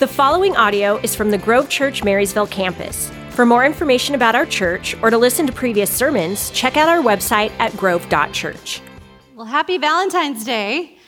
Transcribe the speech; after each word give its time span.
The 0.00 0.08
following 0.08 0.56
audio 0.56 0.96
is 0.96 1.14
from 1.14 1.30
the 1.30 1.38
Grove 1.38 1.68
Church 1.68 2.02
Marysville 2.02 2.48
campus. 2.48 3.12
For 3.30 3.46
more 3.46 3.64
information 3.64 4.16
about 4.16 4.34
our 4.34 4.44
church 4.44 4.96
or 5.00 5.08
to 5.08 5.16
listen 5.16 5.46
to 5.46 5.52
previous 5.52 5.88
sermons, 5.88 6.50
check 6.50 6.76
out 6.76 6.88
our 6.88 7.00
website 7.00 7.52
at 7.60 7.76
grove.church. 7.76 8.82
Well, 9.36 9.46
happy 9.46 9.78
Valentine's 9.78 10.44
Day. 10.44 10.98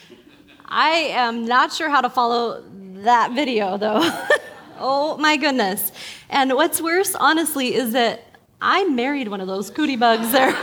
I 0.66 0.90
am 0.90 1.46
not 1.46 1.72
sure 1.72 1.90
how 1.90 2.00
to 2.00 2.08
follow 2.08 2.62
that 3.02 3.32
video, 3.32 3.76
though. 3.76 4.08
oh 4.78 5.16
my 5.16 5.36
goodness. 5.36 5.90
And 6.30 6.52
what's 6.52 6.80
worse, 6.80 7.16
honestly, 7.16 7.74
is 7.74 7.92
that 7.92 8.38
I 8.62 8.84
married 8.84 9.26
one 9.26 9.40
of 9.40 9.48
those 9.48 9.68
cootie 9.68 9.96
bugs 9.96 10.30
there. 10.30 10.52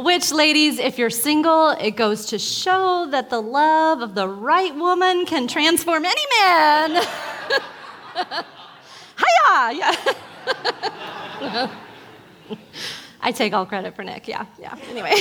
Which, 0.00 0.32
ladies, 0.32 0.78
if 0.78 0.96
you're 0.96 1.10
single, 1.10 1.72
it 1.72 1.90
goes 1.90 2.24
to 2.26 2.38
show 2.38 3.06
that 3.10 3.28
the 3.28 3.42
love 3.42 4.00
of 4.00 4.14
the 4.14 4.26
right 4.26 4.74
woman 4.74 5.26
can 5.26 5.46
transform 5.46 6.06
any 6.06 6.22
man. 6.38 6.92
Hiya! 9.18 9.74
Yeah. 9.74 11.70
I 13.20 13.30
take 13.30 13.52
all 13.52 13.66
credit 13.66 13.94
for 13.94 14.02
Nick. 14.02 14.26
Yeah, 14.26 14.46
yeah. 14.58 14.74
Anyway. 14.88 15.12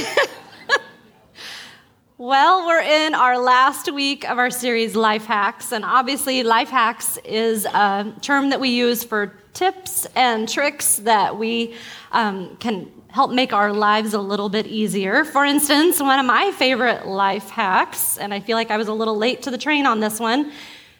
well, 2.17 2.65
we're 2.65 2.79
in 2.79 3.13
our 3.15 3.37
last 3.37 3.91
week 3.91 4.29
of 4.29 4.37
our 4.37 4.49
series, 4.49 4.95
Life 4.95 5.25
Hacks. 5.25 5.73
And 5.73 5.83
obviously, 5.83 6.41
Life 6.43 6.69
Hacks 6.69 7.17
is 7.25 7.65
a 7.65 8.13
term 8.21 8.49
that 8.51 8.61
we 8.61 8.69
use 8.69 9.03
for 9.03 9.33
tips 9.53 10.07
and 10.15 10.47
tricks 10.47 10.99
that 10.99 11.37
we 11.37 11.75
um, 12.13 12.55
can 12.61 12.89
help 13.11 13.31
make 13.31 13.53
our 13.53 13.73
lives 13.73 14.13
a 14.13 14.19
little 14.19 14.49
bit 14.49 14.67
easier. 14.67 15.23
For 15.23 15.43
instance, 15.43 15.99
one 15.99 16.19
of 16.19 16.25
my 16.25 16.51
favorite 16.51 17.07
life 17.07 17.49
hacks, 17.49 18.17
and 18.17 18.33
I 18.33 18.39
feel 18.39 18.55
like 18.55 18.71
I 18.71 18.77
was 18.77 18.87
a 18.87 18.93
little 18.93 19.17
late 19.17 19.41
to 19.43 19.51
the 19.51 19.57
train 19.57 19.85
on 19.85 19.99
this 19.99 20.19
one, 20.19 20.51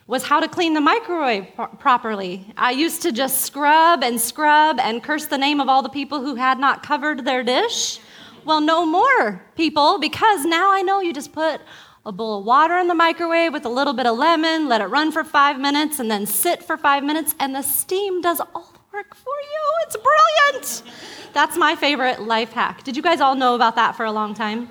was 0.07 0.23
how 0.23 0.39
to 0.39 0.47
clean 0.47 0.73
the 0.73 0.81
microwave 0.81 1.47
pro- 1.55 1.67
properly. 1.67 2.51
I 2.57 2.71
used 2.71 3.03
to 3.03 3.11
just 3.11 3.41
scrub 3.41 4.03
and 4.03 4.19
scrub 4.19 4.79
and 4.79 5.03
curse 5.03 5.27
the 5.27 5.38
name 5.38 5.59
of 5.59 5.69
all 5.69 5.83
the 5.83 5.89
people 5.89 6.19
who 6.19 6.33
had 6.33 6.57
not 6.57 6.81
covered 6.81 7.25
their 7.25 7.43
dish. 7.43 7.99
Well, 8.44 8.59
no 8.59 8.88
more 8.88 9.45
people, 9.55 9.99
because 9.99 10.45
now 10.45 10.71
I 10.71 10.81
know 10.81 11.01
you 11.01 11.13
just 11.13 11.31
put 11.31 11.61
a 12.07 12.11
bowl 12.11 12.39
of 12.39 12.45
water 12.45 12.77
in 12.77 12.88
the 12.88 12.95
microwave 12.95 13.53
with 13.53 13.66
a 13.66 13.69
little 13.69 13.94
bit 13.94 14.07
of 14.07 14.17
lemon, 14.17 14.67
let 14.67 14.81
it 14.81 14.85
run 14.85 15.11
for 15.11 15.23
five 15.23 15.59
minutes, 15.59 15.99
and 15.99 16.09
then 16.09 16.25
sit 16.25 16.63
for 16.63 16.75
five 16.75 17.03
minutes, 17.03 17.35
and 17.39 17.53
the 17.53 17.61
steam 17.61 18.21
does 18.21 18.41
all 18.55 18.73
work 19.00 19.16
for 19.16 19.39
you. 19.53 19.61
It's 19.86 19.95
brilliant. 19.95 20.83
That's 21.31 21.55
my 21.55 21.73
favorite 21.78 22.19
life 22.19 22.52
hack. 22.52 22.83
Did 22.83 22.97
you 22.97 23.02
guys 23.02 23.22
all 23.22 23.33
know 23.33 23.56
about 23.56 23.75
that 23.75 23.95
for 23.95 24.03
a 24.03 24.11
long 24.11 24.33
time? 24.33 24.69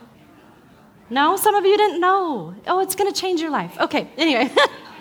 No? 1.08 1.36
Some 1.36 1.54
of 1.54 1.64
you 1.64 1.78
didn't 1.78 1.98
know. 1.98 2.54
Oh, 2.66 2.80
it's 2.80 2.94
going 2.94 3.10
to 3.10 3.18
change 3.18 3.40
your 3.40 3.50
life. 3.50 3.78
Okay, 3.80 4.10
anyway. 4.18 4.54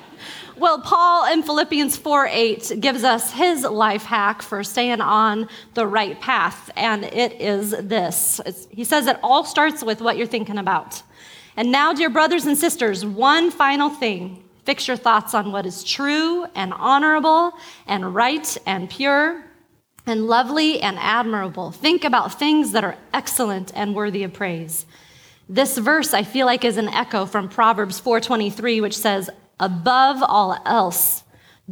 well, 0.58 0.80
Paul 0.80 1.30
in 1.34 1.44
Philippians 1.44 1.98
4 1.98 2.28
8 2.32 2.72
gives 2.80 3.04
us 3.04 3.34
his 3.34 3.64
life 3.64 4.04
hack 4.04 4.42
for 4.42 4.64
staying 4.64 5.02
on 5.02 5.50
the 5.74 5.86
right 5.86 6.18
path, 6.22 6.72
and 6.78 7.04
it 7.04 7.34
is 7.42 7.72
this. 7.72 8.40
It's, 8.46 8.66
he 8.72 8.86
says 8.86 9.08
it 9.08 9.20
all 9.22 9.44
starts 9.44 9.84
with 9.84 10.00
what 10.00 10.16
you're 10.16 10.26
thinking 10.26 10.58
about. 10.58 11.04
And 11.58 11.70
now, 11.70 11.92
dear 11.92 12.10
brothers 12.10 12.46
and 12.46 12.58
sisters, 12.58 13.06
one 13.06 13.52
final 13.52 13.90
thing. 13.90 14.47
Fix 14.68 14.86
your 14.86 14.98
thoughts 14.98 15.34
on 15.34 15.54
what 15.54 15.66
is 15.66 15.82
true 15.82 16.46
and 16.54 16.74
honorable 16.74 17.54
and 17.86 18.14
right 18.14 18.58
and 18.66 18.90
pure 18.90 19.46
and 20.06 20.28
lovely 20.28 20.82
and 20.82 21.00
admirable. 21.00 21.72
Think 21.72 22.04
about 22.04 22.38
things 22.38 22.74
that 22.74 22.84
are 22.84 22.98
excellent 23.14 23.72
and 23.74 23.96
worthy 23.96 24.24
of 24.24 24.34
praise. 24.34 24.86
This 25.48 25.78
verse 25.78 26.14
I 26.14 26.24
feel 26.24 26.46
like 26.46 26.66
is 26.66 26.76
an 26.76 26.90
echo 26.90 27.26
from 27.26 27.48
Proverbs 27.48 28.02
4:23 28.02 28.82
which 28.82 28.98
says, 28.98 29.30
"Above 29.58 30.22
all 30.22 30.58
else, 30.66 31.24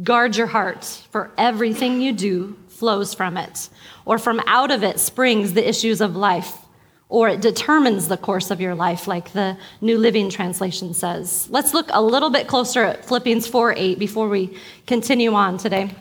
guard 0.02 0.38
your 0.38 0.46
heart, 0.46 0.82
for 1.10 1.32
everything 1.36 2.00
you 2.00 2.14
do 2.14 2.56
flows 2.66 3.12
from 3.12 3.36
it, 3.36 3.68
or 4.06 4.16
from 4.16 4.40
out 4.46 4.70
of 4.70 4.82
it 4.82 4.98
springs 4.98 5.52
the 5.52 5.68
issues 5.68 6.00
of 6.00 6.16
life." 6.16 6.65
Or 7.08 7.28
it 7.28 7.40
determines 7.40 8.08
the 8.08 8.16
course 8.16 8.50
of 8.50 8.60
your 8.60 8.74
life, 8.74 9.06
like 9.06 9.32
the 9.32 9.56
New 9.80 9.96
Living 9.96 10.28
Translation 10.28 10.92
says. 10.92 11.48
Let's 11.50 11.72
look 11.72 11.88
a 11.90 12.02
little 12.02 12.30
bit 12.30 12.48
closer 12.48 12.82
at 12.82 13.04
Philippians 13.04 13.46
4 13.46 13.74
8 13.76 13.98
before 13.98 14.28
we 14.28 14.58
continue 14.86 15.32
on 15.34 15.56
today. 15.56 15.94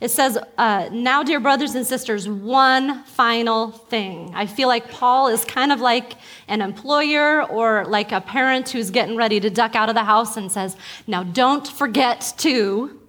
It 0.00 0.10
says, 0.10 0.36
uh, 0.58 0.90
Now, 0.92 1.22
dear 1.22 1.40
brothers 1.40 1.74
and 1.74 1.86
sisters, 1.86 2.28
one 2.28 3.04
final 3.04 3.70
thing. 3.70 4.32
I 4.34 4.44
feel 4.44 4.68
like 4.68 4.90
Paul 4.90 5.28
is 5.28 5.46
kind 5.46 5.72
of 5.72 5.80
like 5.80 6.16
an 6.46 6.60
employer 6.60 7.42
or 7.44 7.86
like 7.86 8.12
a 8.12 8.20
parent 8.20 8.68
who's 8.68 8.90
getting 8.90 9.16
ready 9.16 9.40
to 9.40 9.48
duck 9.48 9.74
out 9.74 9.88
of 9.88 9.94
the 9.94 10.04
house 10.04 10.36
and 10.36 10.52
says, 10.52 10.76
Now, 11.06 11.22
don't 11.22 11.66
forget 11.66 12.34
to, 12.38 13.00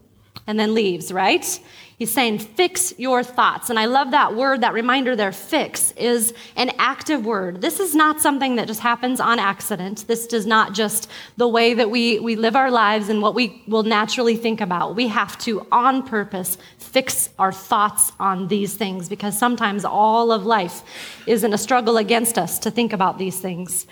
and 0.47 0.57
then 0.57 0.73
leaves, 0.73 1.11
right? 1.11 1.59
He's 1.97 2.13
saying, 2.13 2.39
fix 2.39 2.93
your 2.97 3.23
thoughts. 3.23 3.69
And 3.69 3.79
I 3.79 3.85
love 3.85 4.11
that 4.11 4.35
word, 4.35 4.61
that 4.61 4.73
reminder 4.73 5.15
there, 5.15 5.31
fix, 5.31 5.91
is 5.93 6.33
an 6.57 6.71
active 6.77 7.25
word. 7.25 7.61
This 7.61 7.79
is 7.79 7.95
not 7.95 8.19
something 8.19 8.57
that 8.57 8.67
just 8.67 8.81
happens 8.81 9.21
on 9.21 9.39
accident. 9.39 10.05
This 10.05 10.25
is 10.27 10.45
not 10.45 10.73
just 10.73 11.09
the 11.37 11.47
way 11.47 11.73
that 11.73 11.89
we, 11.89 12.19
we 12.19 12.35
live 12.35 12.57
our 12.57 12.69
lives 12.69 13.07
and 13.07 13.21
what 13.21 13.33
we 13.33 13.63
will 13.65 13.83
naturally 13.83 14.35
think 14.35 14.59
about. 14.59 14.95
We 14.95 15.07
have 15.07 15.37
to, 15.39 15.65
on 15.71 16.05
purpose, 16.05 16.57
fix 16.77 17.29
our 17.39 17.53
thoughts 17.53 18.11
on 18.19 18.49
these 18.49 18.73
things 18.73 19.07
because 19.07 19.37
sometimes 19.37 19.85
all 19.85 20.33
of 20.33 20.45
life 20.45 20.83
is 21.25 21.45
in 21.45 21.53
a 21.53 21.57
struggle 21.57 21.95
against 21.95 22.37
us 22.37 22.59
to 22.59 22.71
think 22.71 22.91
about 22.91 23.17
these 23.17 23.39
things. 23.39 23.87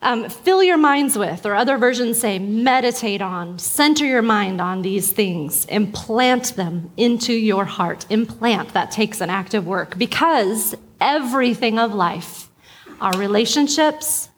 Um, 0.00 0.28
fill 0.28 0.62
your 0.62 0.76
minds 0.76 1.18
with, 1.18 1.44
or 1.44 1.54
other 1.54 1.76
versions 1.76 2.20
say, 2.20 2.38
meditate 2.38 3.20
on, 3.20 3.58
center 3.58 4.04
your 4.04 4.22
mind 4.22 4.60
on 4.60 4.82
these 4.82 5.12
things, 5.12 5.64
implant 5.66 6.54
them 6.54 6.92
into 6.96 7.32
your 7.32 7.64
heart. 7.64 8.06
Implant, 8.08 8.74
that 8.74 8.92
takes 8.92 9.20
an 9.20 9.28
active 9.28 9.66
work 9.66 9.98
because 9.98 10.76
everything 11.00 11.80
of 11.80 11.94
life, 11.94 12.48
our 13.00 13.16
relationships, 13.18 14.28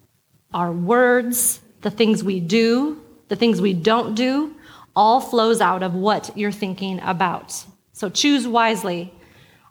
our 0.55 0.73
words, 0.73 1.61
the 1.83 1.91
things 1.91 2.25
we 2.25 2.41
do, 2.41 3.01
the 3.29 3.37
things 3.37 3.61
we 3.61 3.75
don't 3.75 4.15
do, 4.15 4.55
all 4.97 5.21
flows 5.21 5.61
out 5.61 5.83
of 5.83 5.95
what 5.95 6.31
you're 6.37 6.51
thinking 6.51 7.01
about. 7.01 7.65
So 7.93 8.09
choose 8.09 8.49
wisely. 8.49 9.13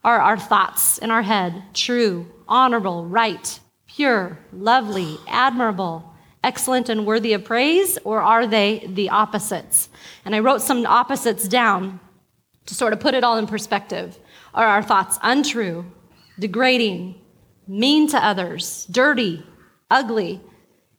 Are 0.04 0.22
our 0.22 0.38
thoughts 0.38 1.00
in 1.00 1.10
our 1.10 1.24
head 1.24 1.64
true, 1.74 2.28
honorable, 2.48 3.06
right, 3.06 3.60
pure, 4.00 4.40
lovely, 4.54 5.18
admirable, 5.28 6.14
excellent, 6.42 6.88
and 6.88 7.06
worthy 7.06 7.34
of 7.34 7.44
praise, 7.44 7.98
or 8.06 8.22
are 8.22 8.48
they 8.48 8.88
the 8.88 9.10
opposites? 9.10 9.90
And 10.24 10.34
I 10.34 10.40
wrote 10.40 10.62
some 10.62 10.86
opposites 10.86 11.50
down 11.50 12.00
to 12.66 12.74
sort 12.74 12.94
of 12.94 13.02
put 13.02 13.14
it 13.14 13.26
all 13.26 13.38
in 13.38 13.46
perspective. 13.46 14.18
Are 14.54 14.66
our 14.66 14.82
thoughts 14.82 15.20
untrue, 15.22 15.84
degrading, 16.40 17.20
mean 17.68 18.08
to 18.08 18.26
others, 18.26 18.88
dirty, 18.90 19.44
ugly, 19.92 20.40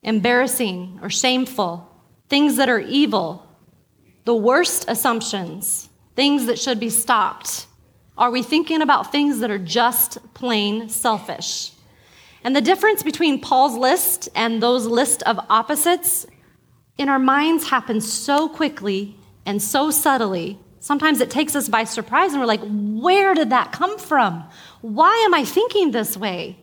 embarrassing, 0.02 0.98
or 1.00 1.08
shameful, 1.08 1.88
things 2.28 2.56
that 2.56 2.68
are 2.68 2.80
evil, 2.80 3.48
the 4.26 4.34
worst 4.34 4.84
assumptions, 4.88 5.88
things 6.16 6.44
that 6.44 6.58
should 6.58 6.78
be 6.78 6.90
stopped? 6.90 7.66
Are 8.18 8.30
we 8.30 8.42
thinking 8.42 8.82
about 8.82 9.10
things 9.10 9.38
that 9.38 9.50
are 9.50 9.58
just 9.58 10.18
plain 10.34 10.90
selfish? 10.90 11.72
And 12.42 12.56
the 12.56 12.60
difference 12.60 13.02
between 13.02 13.40
Paul's 13.40 13.76
list 13.76 14.28
and 14.34 14.62
those 14.62 14.86
list 14.86 15.22
of 15.24 15.38
opposites 15.50 16.26
in 16.96 17.08
our 17.08 17.18
minds 17.18 17.68
happens 17.68 18.10
so 18.10 18.48
quickly 18.48 19.16
and 19.44 19.62
so 19.62 19.90
subtly. 19.90 20.58
Sometimes 20.80 21.20
it 21.20 21.30
takes 21.30 21.54
us 21.54 21.68
by 21.68 21.84
surprise 21.84 22.32
and 22.32 22.40
we're 22.40 22.46
like, 22.46 22.62
where 22.62 23.34
did 23.34 23.50
that 23.50 23.72
come 23.72 23.98
from? 23.98 24.44
Why 24.80 25.14
am 25.26 25.34
I 25.34 25.44
thinking 25.44 25.90
this 25.90 26.16
way? 26.16 26.58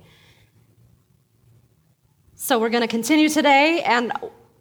So 2.33 2.59
we're 2.59 2.69
going 2.69 2.81
to 2.81 2.87
continue 2.87 3.29
today. 3.29 3.83
And 3.83 4.11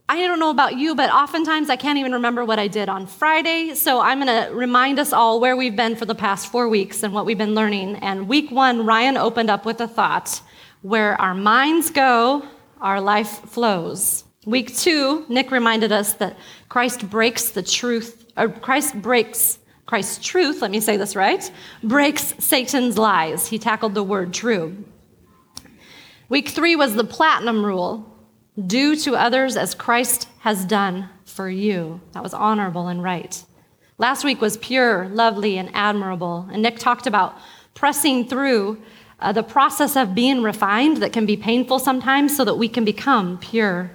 I 0.09 0.19
don't 0.27 0.39
know 0.39 0.51
about 0.51 0.77
you, 0.77 0.95
but 0.95 1.11
oftentimes 1.11 1.69
I 1.71 1.77
can't 1.77 1.99
even 1.99 2.13
remember 2.13 2.45
what 2.45 2.59
I 2.59 2.69
did 2.69 2.89
on 2.89 3.07
Friday. 3.07 3.75
So 3.75 4.01
I'm 4.01 4.21
going 4.21 4.45
to 4.45 4.55
remind 4.55 4.99
us 4.99 5.13
all 5.13 5.41
where 5.41 5.57
we've 5.57 5.77
been 5.77 5.97
for 5.97 6.05
the 6.05 6.15
past 6.15 6.53
four 6.53 6.69
weeks 6.69 7.03
and 7.03 7.13
what 7.13 7.27
we've 7.27 7.39
been 7.39 7.55
learning. 7.55 7.97
And 7.97 8.29
week 8.29 8.51
one, 8.51 8.87
Ryan 8.87 9.17
opened 9.17 9.51
up 9.51 9.65
with 9.65 9.81
a 9.81 9.89
thought 9.89 10.43
where 10.83 11.21
our 11.21 11.35
minds 11.35 11.91
go, 11.91 12.47
our 12.81 13.01
life 13.01 13.41
flows. 13.49 14.25
Week 14.45 14.77
two, 14.77 15.25
Nick 15.29 15.51
reminded 15.51 15.93
us 15.93 16.15
that 16.15 16.37
Christ 16.69 17.09
breaks 17.11 17.51
the 17.51 17.63
truth, 17.63 18.27
or 18.37 18.49
Christ 18.49 19.01
breaks 19.03 19.59
Christ's 19.87 20.25
truth, 20.25 20.63
let 20.63 20.73
me 20.73 20.81
say 20.81 20.97
this 20.97 21.15
right, 21.15 21.51
breaks 21.83 22.35
Satan's 22.39 22.99
lies. 22.99 23.47
He 23.47 23.59
tackled 23.59 23.95
the 23.95 24.03
word 24.03 24.35
true. 24.35 24.85
Week 26.29 26.49
three 26.49 26.75
was 26.75 26.95
the 26.95 27.05
platinum 27.05 27.65
rule 27.65 28.13
do 28.67 28.97
to 28.97 29.15
others 29.15 29.57
as 29.57 29.75
Christ 29.75 30.29
has 30.41 30.65
done 30.65 31.09
for 31.25 31.49
you. 31.49 32.01
That 32.13 32.23
was 32.23 32.35
honorable 32.35 32.89
and 32.89 33.03
right. 33.03 33.45
Last 33.99 34.25
week 34.25 34.41
was 34.41 34.57
pure, 34.57 35.09
lovely, 35.09 35.57
and 35.59 35.71
admirable. 35.73 36.49
And 36.51 36.63
Nick 36.63 36.79
talked 36.79 37.07
about 37.07 37.37
pressing 37.75 38.27
through 38.27 38.83
uh, 39.19 39.33
the 39.33 39.43
process 39.43 39.97
of 39.97 40.15
being 40.15 40.43
refined 40.43 40.99
that 40.99 41.13
can 41.13 41.27
be 41.27 41.37
painful 41.37 41.79
sometimes 41.79 42.37
so 42.37 42.45
that 42.45 42.55
we 42.55 42.69
can 42.69 42.85
become 42.85 43.39
pure 43.39 43.91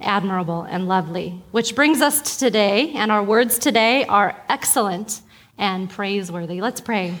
admirable, 0.00 0.62
and 0.62 0.88
lovely. 0.88 1.42
Which 1.50 1.74
brings 1.74 2.00
us 2.00 2.20
to 2.20 2.38
today, 2.38 2.92
and 2.92 3.10
our 3.10 3.22
words 3.22 3.58
today 3.58 4.04
are 4.04 4.40
excellent 4.48 5.22
and 5.58 5.88
praiseworthy. 5.88 6.60
Let's 6.60 6.80
pray. 6.80 7.14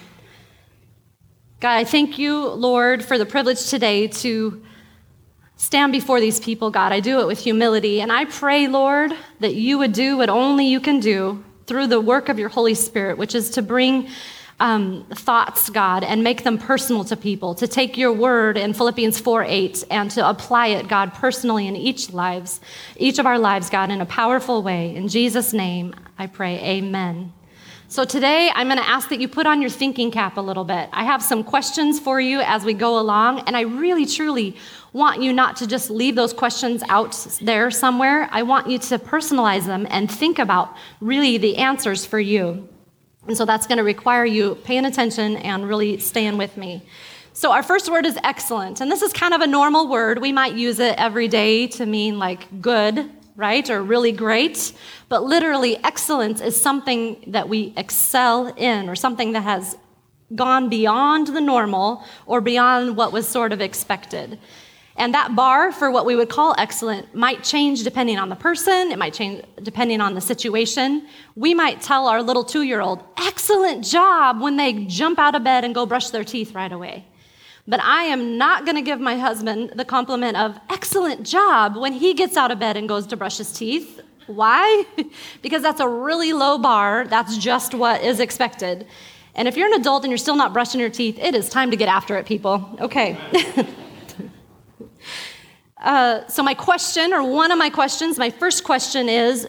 God, 1.60 1.76
I 1.76 1.84
thank 1.84 2.18
you, 2.18 2.46
Lord, 2.48 3.04
for 3.04 3.16
the 3.16 3.26
privilege 3.26 3.68
today 3.68 4.08
to 4.08 4.62
stand 5.56 5.92
before 5.92 6.20
these 6.20 6.40
people, 6.40 6.70
God. 6.70 6.92
I 6.92 7.00
do 7.00 7.20
it 7.20 7.26
with 7.26 7.38
humility. 7.38 8.00
And 8.00 8.12
I 8.12 8.26
pray, 8.26 8.68
Lord, 8.68 9.12
that 9.40 9.54
you 9.54 9.78
would 9.78 9.92
do 9.92 10.16
what 10.18 10.28
only 10.28 10.66
you 10.66 10.80
can 10.80 11.00
do 11.00 11.42
through 11.66 11.86
the 11.86 12.00
work 12.00 12.28
of 12.28 12.38
your 12.38 12.50
Holy 12.50 12.74
Spirit, 12.74 13.16
which 13.16 13.34
is 13.34 13.50
to 13.50 13.62
bring 13.62 14.08
um, 14.60 15.04
thoughts, 15.12 15.68
God, 15.70 16.04
and 16.04 16.22
make 16.22 16.44
them 16.44 16.58
personal 16.58 17.04
to 17.04 17.16
people, 17.16 17.54
to 17.56 17.66
take 17.66 17.96
your 17.96 18.12
word 18.12 18.56
in 18.56 18.72
Philippians 18.72 19.18
4 19.18 19.44
8 19.44 19.84
and 19.90 20.10
to 20.12 20.28
apply 20.28 20.68
it, 20.68 20.88
God, 20.88 21.12
personally 21.14 21.66
in 21.66 21.76
each 21.76 22.12
lives, 22.12 22.60
each 22.96 23.18
of 23.18 23.26
our 23.26 23.38
lives, 23.38 23.68
God, 23.70 23.90
in 23.90 24.00
a 24.00 24.06
powerful 24.06 24.62
way. 24.62 24.94
In 24.94 25.08
Jesus' 25.08 25.52
name, 25.52 25.94
I 26.18 26.26
pray, 26.26 26.60
amen. 26.60 27.32
So 27.88 28.04
today, 28.04 28.50
I'm 28.54 28.66
going 28.66 28.78
to 28.78 28.88
ask 28.88 29.08
that 29.10 29.20
you 29.20 29.28
put 29.28 29.46
on 29.46 29.60
your 29.60 29.70
thinking 29.70 30.10
cap 30.10 30.36
a 30.36 30.40
little 30.40 30.64
bit. 30.64 30.88
I 30.92 31.04
have 31.04 31.22
some 31.22 31.44
questions 31.44 32.00
for 32.00 32.20
you 32.20 32.40
as 32.40 32.64
we 32.64 32.74
go 32.74 32.98
along, 32.98 33.40
and 33.40 33.56
I 33.56 33.60
really, 33.60 34.06
truly 34.06 34.56
want 34.92 35.22
you 35.22 35.32
not 35.32 35.56
to 35.56 35.66
just 35.66 35.90
leave 35.90 36.14
those 36.14 36.32
questions 36.32 36.82
out 36.88 37.12
there 37.40 37.70
somewhere. 37.70 38.28
I 38.32 38.42
want 38.42 38.68
you 38.68 38.78
to 38.78 38.98
personalize 38.98 39.66
them 39.66 39.86
and 39.90 40.10
think 40.10 40.38
about 40.38 40.74
really 41.00 41.36
the 41.38 41.56
answers 41.58 42.06
for 42.06 42.18
you. 42.18 42.68
And 43.26 43.36
so 43.36 43.44
that's 43.44 43.66
going 43.66 43.78
to 43.78 43.84
require 43.84 44.24
you 44.24 44.56
paying 44.64 44.84
attention 44.84 45.36
and 45.36 45.66
really 45.66 45.98
staying 45.98 46.36
with 46.38 46.56
me. 46.56 46.82
So, 47.36 47.50
our 47.50 47.64
first 47.64 47.90
word 47.90 48.06
is 48.06 48.16
excellent. 48.22 48.80
And 48.80 48.92
this 48.92 49.02
is 49.02 49.12
kind 49.12 49.34
of 49.34 49.40
a 49.40 49.46
normal 49.46 49.88
word. 49.88 50.18
We 50.20 50.30
might 50.30 50.54
use 50.54 50.78
it 50.78 50.94
every 50.98 51.26
day 51.26 51.66
to 51.66 51.84
mean 51.84 52.18
like 52.18 52.62
good, 52.62 53.10
right? 53.34 53.68
Or 53.68 53.82
really 53.82 54.12
great. 54.12 54.72
But 55.08 55.24
literally, 55.24 55.76
excellence 55.82 56.40
is 56.40 56.60
something 56.60 57.24
that 57.26 57.48
we 57.48 57.74
excel 57.76 58.54
in 58.56 58.88
or 58.88 58.94
something 58.94 59.32
that 59.32 59.42
has 59.42 59.76
gone 60.34 60.68
beyond 60.68 61.28
the 61.28 61.40
normal 61.40 62.04
or 62.26 62.40
beyond 62.40 62.96
what 62.96 63.12
was 63.12 63.26
sort 63.26 63.52
of 63.52 63.60
expected. 63.60 64.38
And 64.96 65.12
that 65.14 65.34
bar 65.34 65.72
for 65.72 65.90
what 65.90 66.06
we 66.06 66.14
would 66.14 66.28
call 66.28 66.54
excellent 66.56 67.14
might 67.14 67.42
change 67.42 67.82
depending 67.82 68.16
on 68.18 68.28
the 68.28 68.36
person, 68.36 68.92
it 68.92 68.98
might 68.98 69.12
change 69.12 69.44
depending 69.62 70.00
on 70.00 70.14
the 70.14 70.20
situation. 70.20 71.06
We 71.34 71.52
might 71.52 71.82
tell 71.82 72.06
our 72.06 72.22
little 72.22 72.44
two 72.44 72.62
year 72.62 72.80
old, 72.80 73.02
excellent 73.16 73.84
job, 73.84 74.40
when 74.40 74.56
they 74.56 74.84
jump 74.84 75.18
out 75.18 75.34
of 75.34 75.42
bed 75.42 75.64
and 75.64 75.74
go 75.74 75.84
brush 75.84 76.10
their 76.10 76.24
teeth 76.24 76.54
right 76.54 76.70
away. 76.70 77.06
But 77.66 77.80
I 77.80 78.04
am 78.04 78.38
not 78.38 78.66
going 78.66 78.76
to 78.76 78.82
give 78.82 79.00
my 79.00 79.16
husband 79.16 79.72
the 79.74 79.84
compliment 79.84 80.36
of 80.36 80.58
excellent 80.68 81.26
job 81.26 81.76
when 81.76 81.94
he 81.94 82.14
gets 82.14 82.36
out 82.36 82.50
of 82.50 82.58
bed 82.58 82.76
and 82.76 82.88
goes 82.88 83.06
to 83.08 83.16
brush 83.16 83.38
his 83.38 83.52
teeth. 83.52 84.00
Why? 84.26 84.84
because 85.42 85.62
that's 85.62 85.80
a 85.80 85.88
really 85.88 86.32
low 86.32 86.58
bar. 86.58 87.06
That's 87.08 87.36
just 87.38 87.74
what 87.74 88.02
is 88.02 88.20
expected. 88.20 88.86
And 89.34 89.48
if 89.48 89.56
you're 89.56 89.66
an 89.66 89.80
adult 89.80 90.04
and 90.04 90.10
you're 90.10 90.18
still 90.18 90.36
not 90.36 90.52
brushing 90.52 90.78
your 90.78 90.90
teeth, 90.90 91.18
it 91.18 91.34
is 91.34 91.48
time 91.48 91.70
to 91.72 91.76
get 91.76 91.88
after 91.88 92.16
it, 92.16 92.26
people. 92.26 92.78
Okay. 92.80 93.18
Uh, 95.84 96.26
so, 96.28 96.42
my 96.42 96.54
question, 96.54 97.12
or 97.12 97.22
one 97.22 97.52
of 97.52 97.58
my 97.58 97.68
questions, 97.68 98.18
my 98.18 98.30
first 98.30 98.64
question 98.64 99.10
is 99.10 99.46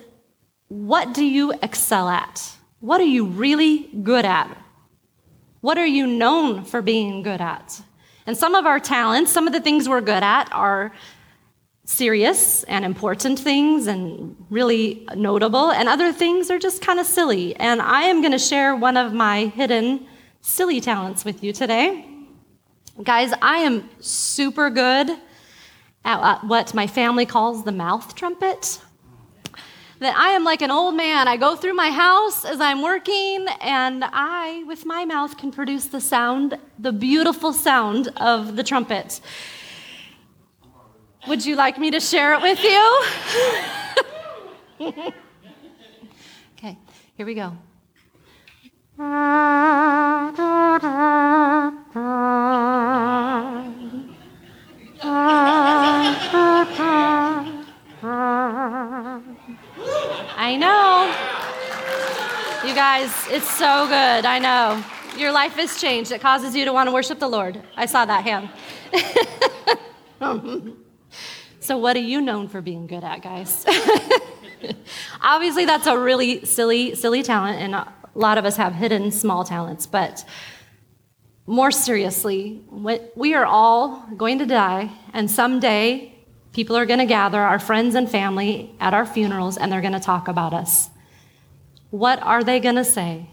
what 0.67 1.13
do 1.13 1.23
you 1.23 1.53
excel 1.63 2.09
at? 2.09 2.51
What 2.81 2.99
are 2.99 3.05
you 3.05 3.25
really 3.25 3.87
good 4.03 4.25
at? 4.25 4.55
What 5.61 5.77
are 5.77 5.85
you 5.85 6.05
known 6.05 6.65
for 6.65 6.81
being 6.81 7.23
good 7.23 7.39
at? 7.39 7.81
And 8.27 8.35
some 8.35 8.53
of 8.53 8.65
our 8.65 8.81
talents, 8.81 9.31
some 9.31 9.47
of 9.47 9.53
the 9.53 9.61
things 9.61 9.87
we're 9.87 10.01
good 10.01 10.23
at, 10.23 10.51
are 10.51 10.91
serious 11.85 12.63
and 12.63 12.83
important 12.83 13.39
things 13.39 13.87
and 13.87 14.35
really 14.49 15.07
notable, 15.15 15.71
and 15.71 15.87
other 15.87 16.11
things 16.11 16.51
are 16.51 16.59
just 16.59 16.81
kind 16.81 16.99
of 16.99 17.05
silly. 17.05 17.55
And 17.55 17.81
I 17.81 18.03
am 18.03 18.19
going 18.19 18.33
to 18.33 18.39
share 18.39 18.75
one 18.75 18.97
of 18.97 19.13
my 19.13 19.45
hidden 19.45 20.05
silly 20.41 20.81
talents 20.81 21.23
with 21.23 21.45
you 21.45 21.53
today. 21.53 22.05
Guys, 23.01 23.33
I 23.41 23.59
am 23.59 23.89
super 24.01 24.69
good 24.69 25.17
at 26.05 26.19
uh, 26.19 26.39
what 26.41 26.73
my 26.73 26.87
family 26.87 27.25
calls 27.25 27.65
the 27.65 27.71
mouth 27.71 28.15
trumpet. 28.15 28.81
That 29.99 30.15
I 30.15 30.29
am 30.29 30.43
like 30.43 30.61
an 30.61 30.71
old 30.71 30.95
man. 30.95 31.27
I 31.27 31.37
go 31.37 31.55
through 31.55 31.73
my 31.73 31.89
house 31.89 32.45
as 32.45 32.61
I'm 32.61 32.83
working, 32.83 33.47
and 33.61 34.03
I, 34.05 34.63
with 34.67 34.85
my 34.85 35.05
mouth, 35.05 35.37
can 35.37 35.51
produce 35.51 35.85
the 35.85 36.01
sound, 36.01 36.59
the 36.77 36.91
beautiful 36.91 37.53
sound 37.53 38.09
of 38.17 38.55
the 38.55 38.63
trumpet. 38.63 39.19
Would 41.27 41.45
you 41.45 41.55
like 41.55 41.79
me 41.79 41.89
to 41.91 41.99
share 41.99 42.35
it 42.35 42.41
with 42.41 42.63
you? 42.63 43.03
okay, 46.57 46.77
here 47.15 47.25
we 47.25 47.33
go. 47.33 47.57
I 55.01 56.15
know. 60.59 61.11
You 62.67 62.73
guys, 62.73 63.11
it's 63.29 63.49
so 63.49 63.85
good. 63.87 64.25
I 64.25 64.39
know. 64.39 64.83
Your 65.17 65.31
life 65.31 65.53
has 65.53 65.79
changed. 65.79 66.11
It 66.11 66.19
causes 66.21 66.55
you 66.55 66.65
to 66.65 66.73
want 66.73 66.87
to 66.87 66.93
worship 66.93 67.19
the 67.19 67.27
Lord. 67.27 67.61
I 67.75 67.85
saw 67.85 68.05
that 68.05 68.23
hand. 68.23 68.49
so, 71.59 71.77
what 71.77 71.95
are 71.95 72.01
you 72.01 72.21
known 72.21 72.47
for 72.47 72.61
being 72.61 72.87
good 72.87 73.03
at, 73.03 73.21
guys? 73.21 73.65
Obviously, 75.21 75.65
that's 75.65 75.87
a 75.87 75.97
really 75.97 76.45
silly, 76.45 76.95
silly 76.95 77.23
talent, 77.23 77.61
and 77.61 77.75
a 77.75 77.93
lot 78.13 78.37
of 78.37 78.45
us 78.45 78.57
have 78.57 78.73
hidden 78.73 79.11
small 79.11 79.43
talents. 79.43 79.85
But 79.85 80.25
more 81.47 81.71
seriously, 81.71 82.63
we 83.15 83.33
are 83.35 83.45
all 83.45 84.07
going 84.17 84.39
to 84.39 84.45
die, 84.45 84.91
and 85.13 85.29
someday 85.29 86.15
people 86.53 86.75
are 86.75 86.85
going 86.85 86.99
to 86.99 87.05
gather, 87.05 87.39
our 87.39 87.59
friends 87.59 87.95
and 87.95 88.09
family, 88.09 88.73
at 88.79 88.93
our 88.93 89.05
funerals, 89.05 89.57
and 89.57 89.71
they're 89.71 89.81
going 89.81 89.93
to 89.93 89.99
talk 89.99 90.27
about 90.27 90.53
us. 90.53 90.89
What 91.91 92.21
are 92.23 92.43
they 92.43 92.59
going 92.59 92.75
to 92.75 92.83
say? 92.83 93.29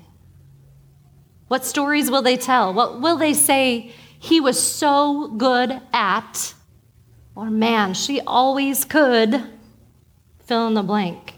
What 1.49 1.65
stories 1.65 2.11
will 2.11 2.23
they 2.23 2.37
tell? 2.37 2.75
What 2.75 3.01
will 3.01 3.17
they 3.17 3.35
say 3.35 3.93
he 4.19 4.41
was 4.41 4.63
so 4.63 5.29
good 5.29 5.81
at? 5.93 6.55
Or 7.35 7.51
man, 7.51 7.95
she 7.95 8.21
always 8.21 8.85
could 8.85 9.43
fill 10.41 10.67
in 10.67 10.75
the 10.75 10.83
blank. 10.83 11.35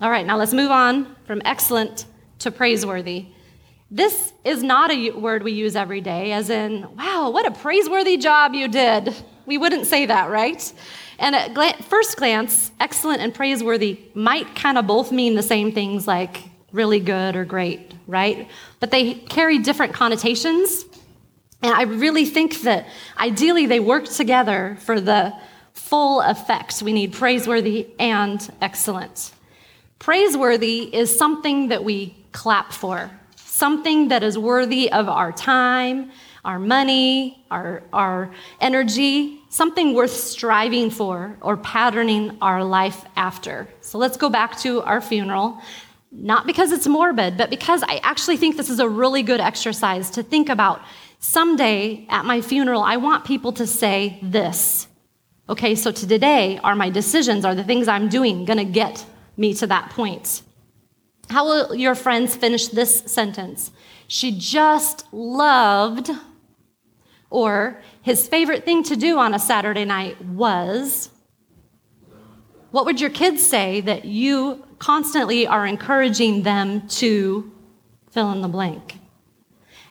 All 0.00 0.10
right, 0.10 0.24
now 0.24 0.36
let's 0.36 0.52
move 0.52 0.70
on 0.70 1.16
from 1.24 1.42
excellent 1.44 2.06
to 2.38 2.50
praiseworthy. 2.50 3.26
This 3.92 4.32
is 4.44 4.62
not 4.62 4.92
a 4.92 5.10
word 5.10 5.42
we 5.42 5.50
use 5.50 5.74
every 5.74 6.00
day, 6.00 6.30
as 6.30 6.48
in, 6.48 6.86
wow, 6.96 7.30
what 7.30 7.44
a 7.44 7.50
praiseworthy 7.50 8.18
job 8.18 8.54
you 8.54 8.68
did. 8.68 9.12
We 9.46 9.58
wouldn't 9.58 9.86
say 9.86 10.06
that, 10.06 10.30
right? 10.30 10.72
And 11.18 11.34
at 11.34 11.84
first 11.84 12.16
glance, 12.16 12.70
excellent 12.78 13.20
and 13.20 13.34
praiseworthy 13.34 13.98
might 14.14 14.54
kind 14.54 14.78
of 14.78 14.86
both 14.86 15.10
mean 15.10 15.34
the 15.34 15.42
same 15.42 15.72
things 15.72 16.06
like 16.06 16.38
really 16.70 17.00
good 17.00 17.34
or 17.34 17.44
great, 17.44 17.92
right? 18.06 18.48
But 18.78 18.92
they 18.92 19.14
carry 19.14 19.58
different 19.58 19.92
connotations. 19.92 20.84
And 21.60 21.74
I 21.74 21.82
really 21.82 22.26
think 22.26 22.62
that 22.62 22.86
ideally 23.18 23.66
they 23.66 23.80
work 23.80 24.04
together 24.04 24.78
for 24.80 25.00
the 25.00 25.34
full 25.74 26.20
effect. 26.20 26.80
We 26.80 26.92
need 26.92 27.12
praiseworthy 27.12 27.88
and 27.98 28.48
excellent. 28.62 29.32
Praiseworthy 29.98 30.94
is 30.94 31.14
something 31.14 31.68
that 31.68 31.82
we 31.82 32.14
clap 32.30 32.72
for 32.72 33.10
something 33.64 34.08
that 34.08 34.22
is 34.22 34.36
worthy 34.38 34.90
of 34.90 35.08
our 35.08 35.32
time, 35.32 36.10
our 36.44 36.58
money, 36.58 37.44
our, 37.50 37.82
our 37.92 38.30
energy, 38.60 39.38
something 39.50 39.92
worth 39.92 40.16
striving 40.34 40.88
for 40.90 41.36
or 41.42 41.56
patterning 41.58 42.38
our 42.40 42.64
life 42.64 43.04
after. 43.16 43.68
So 43.82 43.98
let's 43.98 44.16
go 44.16 44.30
back 44.30 44.58
to 44.60 44.80
our 44.82 45.02
funeral. 45.02 45.60
Not 46.10 46.46
because 46.46 46.72
it's 46.72 46.88
morbid, 46.88 47.36
but 47.36 47.50
because 47.50 47.82
I 47.82 47.96
actually 48.02 48.38
think 48.38 48.56
this 48.56 48.70
is 48.70 48.80
a 48.80 48.88
really 48.88 49.22
good 49.22 49.40
exercise 49.40 50.10
to 50.16 50.22
think 50.22 50.48
about. 50.48 50.80
Someday 51.20 52.06
at 52.08 52.24
my 52.24 52.40
funeral, 52.40 52.82
I 52.82 52.96
want 52.96 53.26
people 53.26 53.52
to 53.52 53.66
say 53.66 54.18
this. 54.22 54.88
Okay, 55.50 55.74
so 55.74 55.92
today, 55.92 56.58
are 56.64 56.74
my 56.74 56.88
decisions, 56.88 57.44
are 57.44 57.54
the 57.54 57.64
things 57.64 57.88
I'm 57.88 58.08
doing 58.08 58.46
gonna 58.46 58.64
get 58.64 59.04
me 59.36 59.52
to 59.54 59.66
that 59.66 59.90
point? 59.90 60.42
How 61.30 61.44
will 61.44 61.76
your 61.76 61.94
friends 61.94 62.34
finish 62.34 62.66
this 62.66 63.04
sentence? 63.06 63.70
She 64.08 64.36
just 64.36 65.06
loved, 65.12 66.10
or 67.30 67.80
his 68.02 68.26
favorite 68.26 68.64
thing 68.64 68.82
to 68.82 68.96
do 68.96 69.16
on 69.16 69.32
a 69.32 69.38
Saturday 69.38 69.84
night 69.84 70.20
was. 70.24 71.10
What 72.72 72.84
would 72.84 73.00
your 73.00 73.10
kids 73.10 73.46
say 73.46 73.80
that 73.82 74.04
you 74.04 74.66
constantly 74.80 75.46
are 75.46 75.64
encouraging 75.64 76.42
them 76.42 76.88
to 76.88 77.52
fill 78.10 78.32
in 78.32 78.40
the 78.40 78.48
blank? 78.48 78.98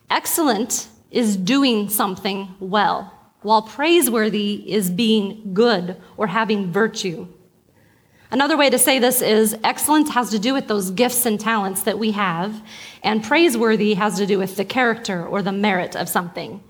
Excellent 0.09 0.89
is 1.09 1.37
doing 1.37 1.87
something 1.87 2.53
well. 2.59 3.13
while 3.41 3.61
praiseworthy 3.61 4.69
is 4.71 4.89
being 4.89 5.53
good 5.53 5.95
or 6.17 6.27
having 6.27 6.71
virtue. 6.71 7.27
Another 8.31 8.57
way 8.57 8.69
to 8.69 8.77
say 8.77 8.99
this 8.99 9.23
is 9.23 9.57
excellence 9.63 10.11
has 10.11 10.29
to 10.29 10.37
do 10.37 10.53
with 10.53 10.67
those 10.67 10.91
gifts 10.91 11.25
and 11.25 11.39
talents 11.39 11.83
that 11.83 11.97
we 11.97 12.11
have, 12.11 12.61
and 13.01 13.23
praiseworthy 13.23 13.95
has 13.95 14.17
to 14.17 14.27
do 14.27 14.37
with 14.37 14.55
the 14.55 14.65
character 14.65 15.25
or 15.25 15.41
the 15.41 15.51
merit 15.51 15.95
of 15.95 16.07
something. 16.07 16.63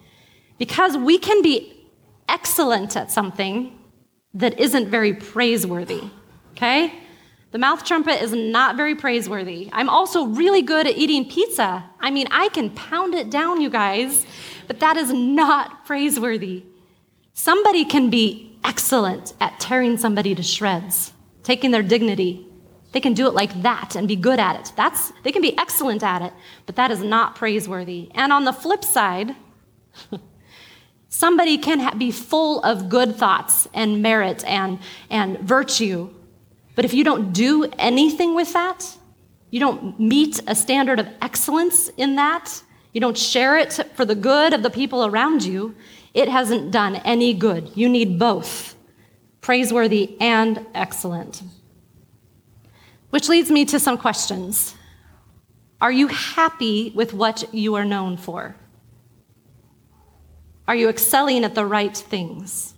Because 0.58 0.96
we 0.96 1.18
can 1.18 1.42
be 1.42 1.86
excellent 2.30 2.96
at 2.96 3.12
something 3.12 3.78
that 4.34 4.58
isn't 4.58 4.90
very 4.90 5.14
praiseworthy, 5.14 6.04
okay? 6.52 6.94
The 7.52 7.58
mouth 7.58 7.84
trumpet 7.84 8.22
is 8.22 8.32
not 8.32 8.78
very 8.78 8.96
praiseworthy. 8.96 9.70
I'm 9.74 9.90
also 9.90 10.28
really 10.28 10.62
good 10.62 10.88
at 10.88 10.98
eating 10.98 11.30
pizza. 11.30 11.84
I 12.00 12.12
mean, 12.12 12.28
I 12.32 12.50
can 12.50 12.70
pound 12.70 13.16
it 13.16 13.30
down, 13.30 13.60
you 13.60 13.70
guys, 13.70 14.26
but 14.68 14.80
that 14.80 14.96
is 14.96 15.12
not 15.12 15.84
praiseworthy. 15.86 16.64
Somebody 17.34 17.84
can 17.84 18.10
be 18.10 18.58
excellent 18.64 19.34
at 19.42 19.60
tearing 19.60 19.98
somebody 19.98 20.36
to 20.36 20.44
shreds 20.44 21.12
taking 21.50 21.72
their 21.72 21.82
dignity. 21.82 22.46
They 22.92 23.00
can 23.00 23.16
do 23.16 23.26
it 23.26 23.34
like 23.34 23.64
that 23.64 23.96
and 23.96 24.08
be 24.08 24.16
good 24.16 24.40
at 24.40 24.56
it. 24.60 24.72
That's, 24.76 25.12
they 25.24 25.32
can 25.32 25.42
be 25.42 25.58
excellent 25.58 26.04
at 26.04 26.22
it, 26.22 26.32
but 26.68 26.76
that 26.76 26.92
is 26.92 27.02
not 27.02 27.36
praiseworthy. 27.36 28.12
And 28.14 28.32
on 28.32 28.46
the 28.46 28.54
flip 28.54 28.84
side, 28.84 29.36
somebody 31.10 31.58
can 31.58 31.80
ha- 31.80 31.96
be 31.96 32.12
full 32.12 32.62
of 32.62 32.88
good 32.88 33.16
thoughts 33.16 33.68
and 33.74 34.00
merit 34.00 34.46
and, 34.46 34.78
and 35.10 35.40
virtue, 35.40 36.14
but 36.76 36.86
if 36.86 36.94
you 36.94 37.04
don't 37.04 37.34
do 37.34 37.68
anything 37.80 38.36
with 38.36 38.54
that, 38.54 38.86
you 39.50 39.60
don't 39.60 40.00
meet 40.00 40.40
a 40.46 40.54
standard 40.54 41.00
of 41.00 41.08
excellence 41.20 41.90
in 41.98 42.16
that, 42.18 42.62
you 42.94 43.02
don't 43.02 43.18
share 43.18 43.58
it 43.58 43.74
for 43.96 44.06
the 44.06 44.14
good 44.14 44.54
of 44.54 44.62
the 44.62 44.70
people 44.70 45.04
around 45.04 45.44
you, 45.44 45.76
it 46.14 46.30
hasn't 46.30 46.70
done 46.70 46.98
any 46.98 47.34
good. 47.34 47.72
You 47.76 47.90
need 47.90 48.20
both 48.20 48.76
praiseworthy, 49.50 50.16
and 50.20 50.64
excellent. 50.76 51.42
Which 53.10 53.28
leads 53.28 53.50
me 53.50 53.66
to 53.66 53.80
some 53.80 53.98
questions. 53.98 54.76
Are 55.82 55.92
you 55.92 56.06
happy 56.06 56.92
with 56.94 57.16
what 57.16 57.52
you 57.52 57.74
are 57.74 57.84
known 57.84 58.16
for? 58.16 58.56
Are 60.68 60.76
you 60.76 60.88
excelling 60.88 61.44
at 61.44 61.56
the 61.56 61.66
right 61.66 61.98
things? 61.98 62.76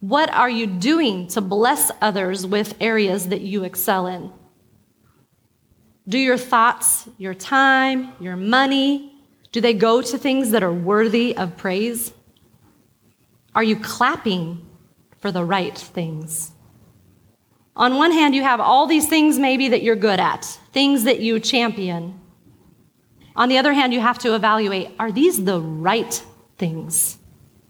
What 0.00 0.28
are 0.34 0.50
you 0.50 0.66
doing 0.66 1.28
to 1.28 1.40
bless 1.40 1.92
others 2.02 2.44
with 2.44 2.74
areas 2.80 3.28
that 3.28 3.42
you 3.42 3.62
excel 3.62 4.08
in? 4.08 4.32
Do 6.08 6.18
your 6.18 6.36
thoughts, 6.36 7.08
your 7.16 7.34
time, 7.34 8.12
your 8.18 8.34
money, 8.34 9.12
do 9.52 9.60
they 9.60 9.72
go 9.72 10.02
to 10.02 10.18
things 10.18 10.50
that 10.50 10.64
are 10.64 10.72
worthy 10.72 11.36
of 11.36 11.56
praise? 11.56 12.12
Are 13.54 13.62
you 13.62 13.76
clapping 13.76 14.66
for 15.20 15.30
the 15.30 15.44
right 15.44 15.76
things. 15.76 16.52
On 17.76 17.96
one 17.96 18.12
hand, 18.12 18.34
you 18.34 18.42
have 18.42 18.60
all 18.60 18.86
these 18.86 19.08
things 19.08 19.38
maybe 19.38 19.68
that 19.68 19.82
you're 19.82 19.96
good 19.96 20.18
at, 20.20 20.44
things 20.72 21.04
that 21.04 21.20
you 21.20 21.38
champion. 21.38 22.18
On 23.36 23.48
the 23.48 23.58
other 23.58 23.72
hand, 23.72 23.94
you 23.94 24.00
have 24.00 24.18
to 24.18 24.34
evaluate 24.34 24.90
are 24.98 25.12
these 25.12 25.44
the 25.44 25.60
right 25.60 26.22
things 26.58 27.18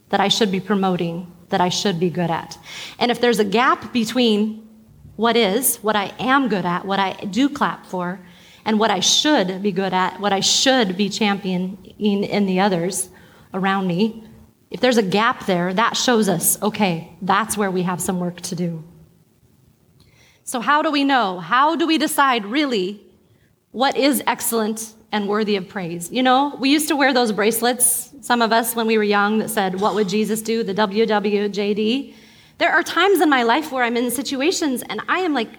that 0.09 0.21
I 0.21 0.29
should 0.29 0.51
be 0.51 0.59
promoting, 0.59 1.31
that 1.51 1.61
I 1.61 1.69
should 1.69 2.01
be 2.01 2.11
good 2.11 2.31
at? 2.31 2.59
And 2.99 3.11
if 3.11 3.21
there's 3.21 3.39
a 3.39 3.45
gap 3.45 3.93
between 3.93 4.69
what 5.17 5.37
is, 5.37 5.77
what 5.77 5.97
I 5.97 6.15
am 6.19 6.49
good 6.49 6.65
at, 6.65 6.85
what 6.87 6.99
I 6.99 7.13
do 7.13 7.49
clap 7.49 7.87
for, 7.87 8.21
and 8.65 8.79
what 8.79 8.91
I 8.91 9.01
should 9.01 9.63
be 9.63 9.73
good 9.73 9.93
at, 9.93 10.21
what 10.21 10.33
I 10.33 10.41
should 10.41 10.97
be 10.97 11.09
championing 11.09 11.77
in 11.99 12.47
the 12.47 12.61
others 12.61 13.11
around 13.53 13.87
me, 13.87 14.25
if 14.71 14.81
there's 14.81 14.99
a 14.99 15.03
gap 15.03 15.47
there, 15.47 15.75
that 15.75 15.97
shows 15.97 16.29
us, 16.29 16.61
okay, 16.63 17.13
that's 17.23 17.57
where 17.57 17.71
we 17.71 17.83
have 17.83 18.01
some 18.01 18.21
work 18.21 18.41
to 18.43 18.55
do. 18.55 18.85
So, 20.45 20.61
how 20.61 20.83
do 20.83 20.91
we 20.91 21.05
know? 21.05 21.41
How 21.41 21.77
do 21.77 21.87
we 21.87 21.99
decide 21.99 22.45
really 22.47 23.01
what 23.73 23.97
is 23.97 24.23
excellent 24.27 24.95
and 25.13 25.29
worthy 25.29 25.57
of 25.57 25.69
praise? 25.69 26.11
You 26.11 26.23
know, 26.23 26.57
we 26.59 26.71
used 26.71 26.89
to 26.89 26.97
wear 26.97 27.13
those 27.13 27.33
bracelets, 27.33 28.11
some 28.21 28.43
of 28.43 28.53
us 28.53 28.77
when 28.77 28.87
we 28.87 28.97
were 28.97 29.05
young, 29.05 29.39
that 29.39 29.51
said, 29.51 29.81
What 29.81 29.95
would 29.97 30.09
Jesus 30.09 30.41
do? 30.41 30.63
The 30.63 30.75
WWJD. 30.75 32.15
There 32.59 32.71
are 32.71 32.83
times 32.83 33.21
in 33.21 33.31
my 33.31 33.43
life 33.43 33.73
where 33.73 33.83
I'm 33.83 33.97
in 33.97 34.11
situations 34.11 34.83
and 34.89 35.01
I 35.09 35.21
am 35.21 35.35
like, 35.35 35.51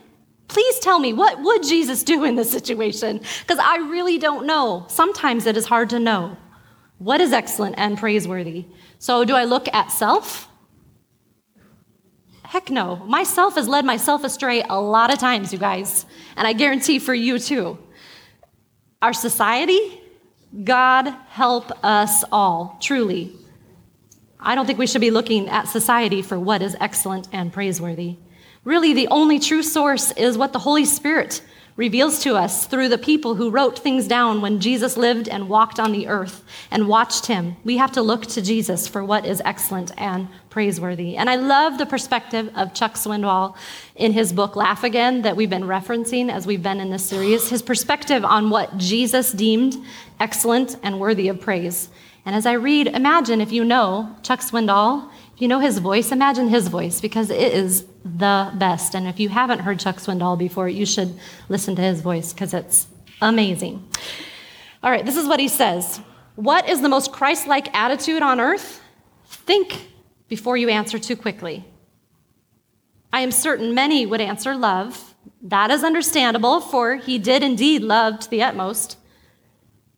Please 0.48 0.80
tell 0.80 1.00
me, 1.00 1.14
what 1.14 1.42
would 1.42 1.64
Jesus 1.64 2.04
do 2.04 2.26
in 2.26 2.36
this 2.36 2.52
situation? 2.52 3.22
Because 3.40 3.60
I 3.60 3.78
really 3.78 4.18
don't 4.18 4.46
know. 4.46 4.86
Sometimes 4.90 5.46
it 5.46 5.56
is 5.56 5.66
hard 5.66 5.90
to 5.92 6.00
know 6.00 6.36
what 7.02 7.20
is 7.20 7.34
excellent 7.34 7.74
and 7.80 7.98
praiseworthy. 7.98 8.68
So, 9.00 9.26
do 9.26 9.36
I 9.36 9.46
look 9.46 9.68
at 9.74 9.92
self? 9.92 10.48
Heck 12.44 12.70
no. 12.70 12.98
Myself 12.98 13.56
has 13.56 13.68
led 13.68 13.86
myself 13.86 14.24
astray 14.24 14.62
a 14.62 14.80
lot 14.80 15.12
of 15.12 15.18
times, 15.18 15.52
you 15.52 15.58
guys. 15.58 16.06
And 16.38 16.46
I 16.46 16.54
guarantee 16.54 17.00
for 17.00 17.16
you 17.16 17.40
too. 17.40 17.80
Our 19.02 19.14
society, 19.14 20.00
God 20.64 21.08
help 21.30 21.72
us 21.84 22.24
all, 22.32 22.78
truly. 22.80 23.36
I 24.40 24.54
don't 24.54 24.68
think 24.68 24.78
we 24.78 24.86
should 24.86 25.02
be 25.02 25.10
looking 25.10 25.50
at 25.50 25.68
society 25.68 26.22
for 26.22 26.40
what 26.40 26.62
is 26.62 26.76
excellent 26.80 27.28
and 27.32 27.52
praiseworthy. 27.52 28.18
Really, 28.64 28.94
the 28.94 29.08
only 29.08 29.40
true 29.40 29.64
source 29.64 30.12
is 30.12 30.38
what 30.38 30.54
the 30.54 30.60
Holy 30.60 30.86
Spirit 30.86 31.42
reveals 31.76 32.20
to 32.24 32.36
us 32.36 32.66
through 32.66 32.90
the 32.90 32.98
people 32.98 33.36
who 33.36 33.50
wrote 33.50 33.80
things 33.80 34.08
down 34.08 34.42
when 34.42 34.60
Jesus 34.60 34.98
lived 34.98 35.30
and 35.30 35.50
walked 35.50 35.80
on 35.80 35.92
the 35.92 36.08
earth 36.08 36.44
and 36.70 36.88
watched 36.88 37.28
him. 37.28 37.56
We 37.64 37.78
have 37.78 37.92
to 37.94 38.02
look 38.02 38.26
to 38.28 38.42
Jesus 38.42 38.88
for 38.88 39.04
what 39.04 39.26
is 39.26 39.42
excellent 39.46 39.92
and 39.98 40.28
praiseworthy. 40.50 41.16
And 41.16 41.30
I 41.30 41.36
love 41.36 41.78
the 41.78 41.86
perspective 41.86 42.52
of 42.56 42.74
Chuck 42.74 42.96
Swindoll 42.96 43.56
in 43.96 44.12
his 44.12 44.34
book 44.34 44.56
Laugh 44.56 44.84
Again 44.84 45.22
that 45.22 45.36
we've 45.36 45.50
been 45.50 45.64
referencing 45.64 46.32
as 46.32 46.46
we've 46.46 46.64
been 46.64 46.80
in 46.80 46.90
this 46.90 47.06
series. 47.06 47.50
His 47.50 47.62
perspective 47.62 48.26
on 48.26 48.50
what 48.50 48.78
Jesus 48.78 49.32
deemed 49.32 49.78
excellent 50.20 50.76
and 50.84 51.00
worthy 51.00 51.30
of 51.30 51.40
praise. 51.40 51.90
And 52.26 52.36
as 52.36 52.46
I 52.46 52.54
read, 52.54 52.88
imagine 52.88 53.42
if 53.42 53.52
you 53.52 53.64
know 53.64 54.16
Chuck 54.22 54.42
Swindoll, 54.42 55.10
you 55.42 55.48
know 55.48 55.60
his 55.60 55.80
voice, 55.80 56.12
imagine 56.12 56.50
his 56.50 56.68
voice 56.68 57.02
because 57.02 57.32
it 57.32 57.52
is 57.52 57.88
the 58.06 58.52
best. 58.54 58.94
And 58.94 59.08
if 59.08 59.20
you 59.20 59.28
haven't 59.28 59.60
heard 59.60 59.80
Chuck 59.80 59.96
Swindoll 59.96 60.38
before, 60.38 60.70
you 60.70 60.86
should 60.86 61.18
listen 61.50 61.76
to 61.78 61.82
his 61.82 62.02
voice 62.02 62.32
because 62.32 62.54
it's 62.54 62.86
amazing. 63.24 63.84
All 64.84 64.92
right, 64.92 65.04
this 65.04 65.18
is 65.18 65.28
what 65.28 65.40
he 65.40 65.48
says 65.48 66.00
What 66.36 66.70
is 66.70 66.82
the 66.82 66.90
most 66.90 67.12
Christ 67.12 67.48
like 67.48 67.76
attitude 67.76 68.22
on 68.22 68.40
earth? 68.40 68.82
Think 69.26 69.90
before 70.28 70.58
you 70.58 70.70
answer 70.70 71.00
too 71.00 71.16
quickly. 71.16 71.66
I 73.12 73.22
am 73.22 73.32
certain 73.32 73.74
many 73.74 74.06
would 74.06 74.22
answer 74.22 74.56
love. 74.56 75.16
That 75.42 75.72
is 75.72 75.84
understandable, 75.84 76.62
for 76.62 76.98
he 76.98 77.18
did 77.18 77.42
indeed 77.42 77.82
love 77.82 78.20
to 78.20 78.30
the 78.30 78.44
utmost. 78.44 78.96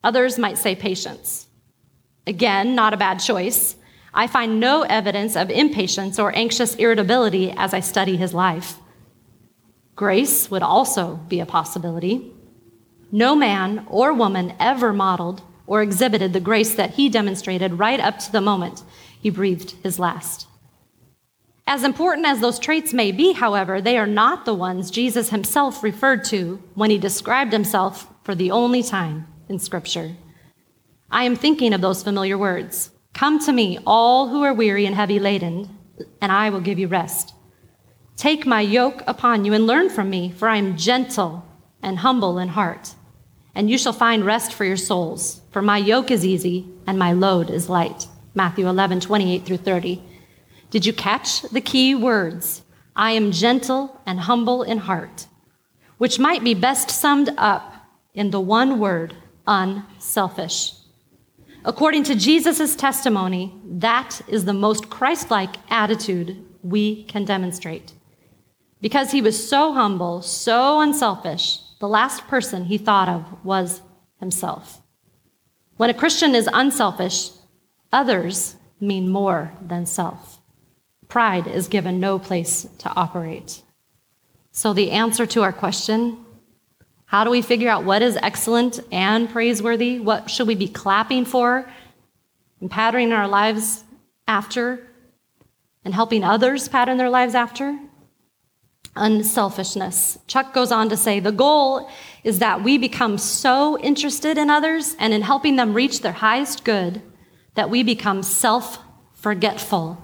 Others 0.05 0.39
might 0.39 0.57
say 0.57 0.73
patience. 0.73 1.47
Again, 2.25 2.75
not 2.75 2.93
a 2.93 2.97
bad 2.97 3.17
choice. 3.17 3.75
I 4.13 4.27
find 4.27 4.59
no 4.59 4.83
evidence 4.83 5.35
of 5.35 5.49
impatience 5.49 6.19
or 6.19 6.35
anxious 6.35 6.75
irritability 6.75 7.51
as 7.51 7.73
I 7.73 7.79
study 7.79 8.15
his 8.15 8.33
life. 8.33 8.77
Grace 9.95 10.51
would 10.51 10.61
also 10.61 11.15
be 11.27 11.39
a 11.39 11.45
possibility. 11.45 12.31
No 13.11 13.35
man 13.35 13.85
or 13.89 14.13
woman 14.13 14.53
ever 14.59 14.93
modeled 14.93 15.41
or 15.65 15.81
exhibited 15.81 16.33
the 16.33 16.39
grace 16.39 16.75
that 16.75 16.91
he 16.91 17.09
demonstrated 17.09 17.79
right 17.79 17.99
up 17.99 18.19
to 18.19 18.31
the 18.31 18.41
moment 18.41 18.83
he 19.19 19.29
breathed 19.29 19.75
his 19.83 19.97
last. 19.97 20.47
As 21.65 21.83
important 21.83 22.27
as 22.27 22.39
those 22.39 22.59
traits 22.59 22.93
may 22.93 23.11
be, 23.11 23.31
however, 23.31 23.79
they 23.79 23.97
are 23.97 24.07
not 24.07 24.45
the 24.45 24.53
ones 24.53 24.91
Jesus 24.91 25.29
himself 25.29 25.81
referred 25.81 26.25
to 26.25 26.61
when 26.75 26.89
he 26.89 26.97
described 26.97 27.53
himself 27.53 28.07
for 28.23 28.35
the 28.35 28.51
only 28.51 28.83
time 28.83 29.27
in 29.47 29.59
Scripture. 29.59 30.15
I 31.09 31.23
am 31.23 31.35
thinking 31.35 31.73
of 31.73 31.81
those 31.81 32.03
familiar 32.03 32.37
words 32.37 32.89
Come 33.13 33.39
to 33.45 33.51
me, 33.51 33.77
all 33.85 34.29
who 34.29 34.43
are 34.43 34.53
weary 34.53 34.85
and 34.85 34.95
heavy 34.95 35.19
laden, 35.19 35.69
and 36.19 36.31
I 36.31 36.49
will 36.49 36.61
give 36.61 36.79
you 36.79 36.87
rest. 36.87 37.33
Take 38.15 38.45
my 38.45 38.61
yoke 38.61 39.03
upon 39.07 39.45
you 39.45 39.53
and 39.53 39.67
learn 39.67 39.89
from 39.89 40.09
me, 40.09 40.31
for 40.31 40.47
I 40.47 40.57
am 40.57 40.77
gentle 40.77 41.45
and 41.81 41.99
humble 41.99 42.39
in 42.39 42.49
heart, 42.49 42.95
and 43.53 43.69
you 43.69 43.77
shall 43.77 43.93
find 43.93 44.25
rest 44.25 44.53
for 44.53 44.65
your 44.65 44.77
souls. 44.77 45.41
For 45.51 45.61
my 45.61 45.77
yoke 45.77 46.09
is 46.09 46.25
easy 46.25 46.67
and 46.87 46.97
my 46.97 47.11
load 47.11 47.49
is 47.49 47.69
light. 47.69 48.07
Matthew 48.33 48.67
11, 48.67 49.01
28 49.01 49.45
through 49.45 49.57
30. 49.57 50.01
Did 50.71 50.85
you 50.85 50.93
catch 50.93 51.43
the 51.43 51.61
key 51.61 51.93
words? 51.93 52.63
I 52.95 53.11
am 53.11 53.31
gentle 53.31 54.01
and 54.05 54.21
humble 54.21 54.63
in 54.63 54.79
heart, 54.79 55.27
which 55.97 56.19
might 56.19 56.43
be 56.43 56.53
best 56.53 56.89
summed 56.89 57.29
up 57.37 57.75
in 58.13 58.31
the 58.31 58.39
one 58.39 58.79
word 58.79 59.15
unselfish. 59.45 60.73
According 61.65 62.03
to 62.05 62.15
Jesus' 62.15 62.75
testimony, 62.75 63.53
that 63.65 64.21
is 64.27 64.43
the 64.45 64.53
most 64.53 64.89
Christ 64.89 65.31
like 65.31 65.55
attitude 65.69 66.43
we 66.61 67.03
can 67.05 67.23
demonstrate. 67.23 67.93
Because 68.81 69.11
he 69.11 69.21
was 69.21 69.47
so 69.47 69.71
humble, 69.71 70.21
so 70.21 70.81
unselfish, 70.81 71.59
the 71.79 71.87
last 71.87 72.27
person 72.27 72.65
he 72.65 72.77
thought 72.77 73.07
of 73.07 73.45
was 73.45 73.81
himself. 74.19 74.81
When 75.77 75.89
a 75.89 75.93
Christian 75.93 76.35
is 76.35 76.49
unselfish, 76.51 77.29
others 77.93 78.55
mean 78.81 79.09
more 79.09 79.53
than 79.61 79.85
self. 79.85 80.39
Pride 81.07 81.47
is 81.47 81.67
given 81.67 81.99
no 81.99 82.19
place 82.19 82.67
to 82.79 82.89
operate. 82.95 83.63
So, 84.51 84.73
the 84.73 84.91
answer 84.91 85.25
to 85.27 85.43
our 85.43 85.53
question 85.53 86.22
how 87.13 87.23
do 87.23 87.29
we 87.29 87.43
figure 87.43 87.69
out 87.69 87.83
what 87.83 88.01
is 88.01 88.17
excellent 88.23 88.79
and 88.91 89.29
praiseworthy? 89.29 89.99
What 89.99 90.31
should 90.31 90.47
we 90.47 90.55
be 90.55 90.67
clapping 90.67 91.25
for 91.25 91.71
and 92.59 92.71
patterning 92.71 93.13
our 93.13 93.27
lives 93.27 93.83
after 94.27 94.87
and 95.85 95.93
helping 95.93 96.23
others 96.23 96.67
pattern 96.67 96.97
their 96.97 97.11
lives 97.11 97.35
after? 97.35 97.77
Unselfishness. 98.95 100.17
Chuck 100.25 100.55
goes 100.55 100.71
on 100.71 100.89
to 100.89 100.97
say 100.97 101.19
the 101.19 101.31
goal 101.31 101.87
is 102.23 102.39
that 102.39 102.63
we 102.63 102.79
become 102.79 103.19
so 103.19 103.77
interested 103.77 104.39
in 104.39 104.49
others 104.49 104.95
and 104.97 105.13
in 105.13 105.21
helping 105.21 105.55
them 105.55 105.75
reach 105.75 106.01
their 106.01 106.13
highest 106.13 106.63
good 106.63 106.99
that 107.53 107.69
we 107.69 107.83
become 107.83 108.23
self 108.23 108.79
forgetful 109.13 110.01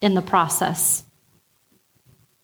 in 0.00 0.14
the 0.14 0.22
process. 0.22 1.02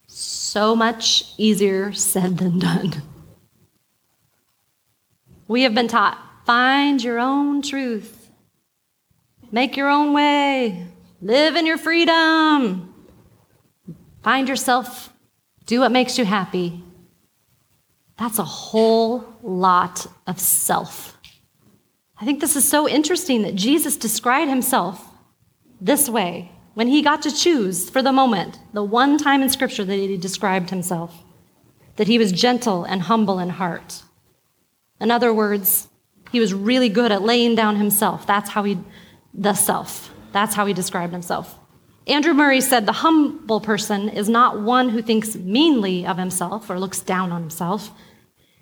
So 0.09 0.75
much 0.75 1.35
easier 1.37 1.93
said 1.93 2.39
than 2.39 2.59
done. 2.59 3.08
We 5.49 5.63
have 5.63 5.75
been 5.75 5.89
taught 5.89 6.19
find 6.45 7.03
your 7.03 7.19
own 7.19 7.63
truth, 7.63 8.31
make 9.51 9.77
your 9.77 9.89
own 9.89 10.13
way, 10.15 10.87
live 11.21 11.57
in 11.57 11.67
your 11.67 11.79
freedom, 11.79 12.95
find 14.23 14.49
yourself, 14.49 15.13
do 15.67 15.81
what 15.81 15.93
makes 15.93 16.19
you 16.19 16.25
happy. 16.25 16.83
That's 18.19 18.39
a 18.39 18.45
whole 18.45 19.25
lot 19.43 20.07
of 20.27 20.39
self. 20.39 21.19
I 22.21 22.25
think 22.25 22.41
this 22.41 22.57
is 22.57 22.69
so 22.69 22.89
interesting 22.89 23.43
that 23.43 23.55
Jesus 23.55 23.97
described 23.97 24.51
himself 24.51 25.05
this 25.81 26.09
way 26.09 26.51
when 26.75 26.89
he 26.89 27.03
got 27.03 27.23
to 27.23 27.31
choose 27.31 27.89
for 27.89 28.03
the 28.03 28.13
moment, 28.13 28.59
the 28.73 28.83
one 28.83 29.19
time 29.19 29.43
in 29.43 29.49
Scripture 29.49 29.85
that 29.85 29.95
he 29.95 30.17
described 30.17 30.71
himself, 30.71 31.25
that 31.97 32.07
he 32.07 32.19
was 32.19 32.33
gentle 32.33 32.85
and 32.85 33.03
humble 33.03 33.39
in 33.39 33.51
heart. 33.51 34.03
In 35.01 35.11
other 35.11 35.33
words, 35.33 35.89
he 36.33 36.41
was 36.41 36.53
really 36.53 36.89
good 36.89 37.13
at 37.13 37.23
laying 37.23 37.55
down 37.55 37.77
himself. 37.77 38.27
That's 38.27 38.51
how 38.51 38.65
he, 38.65 38.79
the 39.33 39.55
self. 39.55 40.13
That's 40.33 40.55
how 40.55 40.67
he 40.67 40.75
described 40.75 41.13
himself. 41.13 41.59
Andrew 42.07 42.33
Murray 42.33 42.61
said 42.61 42.87
the 42.87 42.93
humble 42.93 43.61
person 43.61 44.09
is 44.09 44.29
not 44.29 44.61
one 44.61 44.89
who 44.89 45.03
thinks 45.03 45.37
meanly 45.37 46.07
of 46.07 46.17
himself 46.17 46.71
or 46.71 46.79
looks 46.81 47.01
down 47.01 47.33
on 47.33 47.43
himself. 47.43 47.91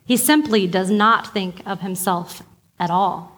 He 0.04 0.16
simply 0.16 0.66
does 0.66 0.90
not 0.90 1.32
think 1.32 1.62
of 1.64 1.80
himself 1.80 2.42
at 2.78 2.90
all. 2.90 3.32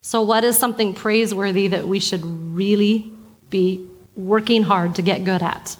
So, 0.00 0.22
what 0.22 0.44
is 0.44 0.58
something 0.58 0.94
praiseworthy 0.94 1.68
that 1.68 1.86
we 1.86 2.00
should 2.00 2.24
really 2.24 3.12
be 3.50 3.88
working 4.16 4.64
hard 4.64 4.96
to 4.96 5.02
get 5.02 5.24
good 5.24 5.42
at? 5.42 5.76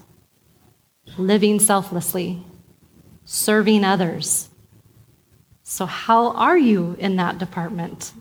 Living 1.18 1.58
selflessly, 1.58 2.44
serving 3.24 3.84
others. 3.84 4.48
So, 5.72 5.86
how 5.86 6.32
are 6.32 6.58
you 6.58 6.96
in 6.98 7.16
that 7.16 7.38
department? 7.38 8.12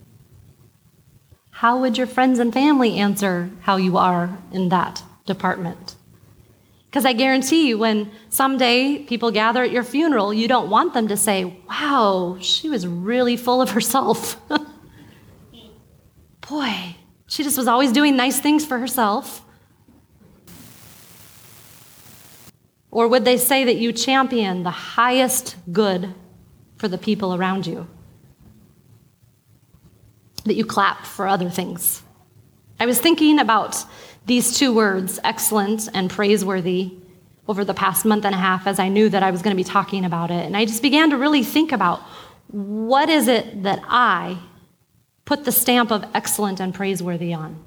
How 1.50 1.81
would 1.81 1.98
your 1.98 2.08
friends 2.08 2.39
and 2.39 2.53
family 2.53 2.96
answer 2.96 3.50
how 3.60 3.75
you 3.75 3.98
are 3.98 4.38
in 4.53 4.70
that 4.70 5.03
department? 5.25 5.98
Because 6.86 7.03
I 7.05 7.12
guarantee 7.12 7.67
you, 7.67 7.77
when 7.77 8.10
someday 8.29 9.00
people 9.00 9.31
gather 9.31 9.63
at 9.63 9.72
your 9.72 9.84
funeral, 9.84 10.34
you 10.34 10.48
don't 10.48 10.70
want 10.70 10.93
them 10.93 11.10
to 11.10 11.17
say, 11.17 11.43
Wow, 11.67 12.38
she 12.39 12.70
was 12.70 12.88
really 12.88 13.36
full 13.36 13.62
of 13.62 13.72
herself. 13.77 14.38
boy, 16.50 16.96
she 17.27 17.43
just 17.43 17.58
was 17.58 17.67
always 17.67 17.91
doing 17.91 18.15
nice 18.15 18.39
things 18.39 18.65
for 18.65 18.79
herself? 18.79 19.43
Or 22.89 23.10
would 23.10 23.25
they 23.25 23.36
say 23.36 23.65
that 23.65 23.75
you 23.75 23.91
champion 23.91 24.63
the 24.63 24.72
highest 24.72 25.58
good 25.74 26.13
for 26.81 26.88
the 26.88 26.97
people 26.97 27.36
around 27.36 27.67
you? 27.67 27.88
That 30.45 30.56
you 30.56 30.65
clap 30.65 31.06
for 31.06 31.27
other 31.27 31.47
things? 31.47 32.01
I 32.79 32.88
was 32.88 32.99
thinking 32.99 33.38
about 33.38 33.86
these 34.25 34.58
two 34.58 34.73
words, 34.73 35.19
excellent 35.23 35.88
and 35.93 36.10
praiseworthy, 36.10 36.97
over 37.47 37.63
the 37.63 37.75
past 37.75 38.03
month 38.03 38.25
and 38.25 38.34
a 38.34 38.38
half 38.38 38.65
as 38.65 38.79
I 38.79 38.88
knew 38.88 39.10
that 39.10 39.21
I 39.21 39.29
was 39.29 39.43
going 39.43 39.56
to 39.56 39.63
be 39.63 39.69
talking 39.77 40.06
about 40.06 40.32
it. 40.32 40.43
And 40.43 40.58
I 40.58 40.65
just 40.65 40.82
began 40.82 41.12
to 41.12 41.17
really 41.17 41.43
think 41.43 41.71
about 41.71 41.99
what 42.47 43.10
is 43.10 43.27
it 43.27 43.62
that 43.62 43.79
I 43.88 44.39
put 45.25 45.45
the 45.45 45.51
stamp 45.51 45.91
of 45.91 46.03
excellent 46.15 46.60
and 46.60 46.73
praiseworthy 46.73 47.32
on? 47.32 47.63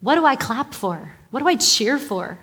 What 0.00 0.14
do 0.14 0.24
I 0.24 0.36
clap 0.36 0.72
for? 0.72 1.16
What 1.30 1.40
do 1.40 1.48
I 1.48 1.56
cheer 1.56 1.98
for? 1.98 2.38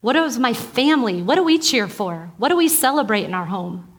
What 0.00 0.16
is 0.16 0.38
my 0.38 0.52
family? 0.52 1.22
What 1.22 1.36
do 1.36 1.42
we 1.42 1.58
cheer 1.58 1.88
for? 1.88 2.32
What 2.36 2.48
do 2.48 2.56
we 2.56 2.68
celebrate 2.68 3.24
in 3.24 3.34
our 3.34 3.46
home? 3.46 3.92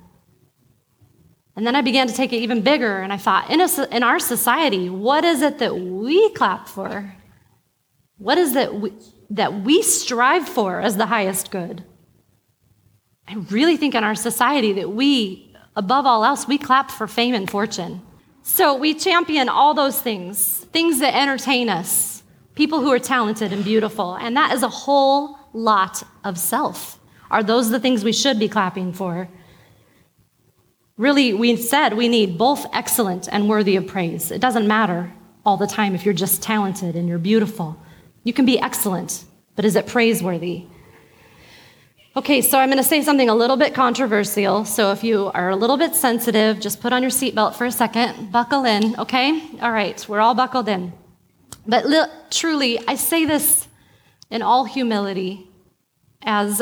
And 1.55 1.65
then 1.65 1.75
I 1.75 1.81
began 1.81 2.07
to 2.07 2.13
take 2.13 2.33
it 2.33 2.37
even 2.37 2.61
bigger, 2.61 2.99
and 3.01 3.11
I 3.11 3.17
thought, 3.17 3.49
in, 3.49 3.61
a, 3.61 3.67
in 3.91 4.03
our 4.03 4.19
society, 4.19 4.89
what 4.89 5.25
is 5.25 5.41
it 5.41 5.57
that 5.57 5.75
we 5.75 6.29
clap 6.33 6.67
for? 6.67 7.15
What 8.17 8.37
is 8.37 8.55
it 8.55 8.73
we, 8.73 8.93
that 9.31 9.61
we 9.61 9.81
strive 9.81 10.47
for 10.47 10.81
as 10.81 10.97
the 10.97 11.07
highest 11.07 11.49
good? 11.49 11.83
I 13.27 13.35
really 13.49 13.75
think 13.75 13.95
in 13.95 14.03
our 14.03 14.15
society 14.15 14.73
that 14.73 14.91
we 14.91 15.47
Above 15.77 16.07
all 16.07 16.25
else, 16.25 16.47
we 16.47 16.57
clap 16.57 16.89
for 16.89 17.07
fame 17.07 17.35
and 17.35 17.47
fortune. 17.47 18.01
So 18.41 18.75
we 18.75 18.95
champion 18.95 19.47
all 19.47 19.75
those 19.75 20.01
things, 20.01 20.65
things 20.73 20.99
that 21.01 21.15
entertain 21.15 21.69
us, 21.69 22.23
people 22.55 22.81
who 22.81 22.91
are 22.91 22.97
talented 22.97 23.53
and 23.53 23.63
beautiful. 23.63 24.15
And 24.15 24.35
that 24.35 24.55
is 24.55 24.63
a 24.63 24.69
whole 24.69 25.37
lot 25.53 26.03
of 26.23 26.37
self. 26.37 26.99
Are 27.29 27.43
those 27.43 27.69
the 27.69 27.79
things 27.79 28.03
we 28.03 28.13
should 28.13 28.39
be 28.39 28.47
clapping 28.47 28.93
for? 28.93 29.29
Really, 30.97 31.33
we 31.33 31.55
said 31.57 31.93
we 31.93 32.07
need 32.07 32.37
both 32.37 32.65
excellent 32.73 33.27
and 33.31 33.47
worthy 33.47 33.75
of 33.75 33.85
praise. 33.85 34.31
It 34.31 34.41
doesn't 34.41 34.67
matter 34.67 35.13
all 35.45 35.57
the 35.57 35.67
time 35.67 35.93
if 35.93 36.05
you're 36.05 36.13
just 36.13 36.41
talented 36.41 36.95
and 36.95 37.07
you're 37.07 37.19
beautiful. 37.19 37.77
You 38.23 38.33
can 38.33 38.45
be 38.45 38.59
excellent, 38.59 39.23
but 39.55 39.63
is 39.63 39.75
it 39.75 39.87
praiseworthy? 39.87 40.65
Okay, 42.17 42.41
so 42.41 42.57
I'm 42.57 42.69
going 42.69 42.79
to 42.79 42.83
say 42.83 43.03
something 43.03 43.29
a 43.29 43.35
little 43.35 43.57
bit 43.57 43.75
controversial. 43.75 44.65
So 44.65 44.91
if 44.91 45.03
you 45.03 45.29
are 45.35 45.51
a 45.51 45.55
little 45.55 45.77
bit 45.77 45.93
sensitive, 45.93 46.59
just 46.59 46.81
put 46.81 46.91
on 46.91 47.03
your 47.03 47.11
seatbelt 47.11 47.53
for 47.53 47.65
a 47.65 47.71
second, 47.71 48.31
buckle 48.31 48.65
in, 48.65 48.99
okay? 48.99 49.39
All 49.61 49.71
right, 49.71 50.03
we're 50.09 50.19
all 50.19 50.33
buckled 50.33 50.67
in. 50.67 50.93
But 51.67 51.85
li- 51.85 52.07
truly, 52.31 52.79
I 52.87 52.95
say 52.95 53.25
this 53.25 53.66
in 54.29 54.41
all 54.41 54.65
humility 54.65 55.49
as 56.21 56.61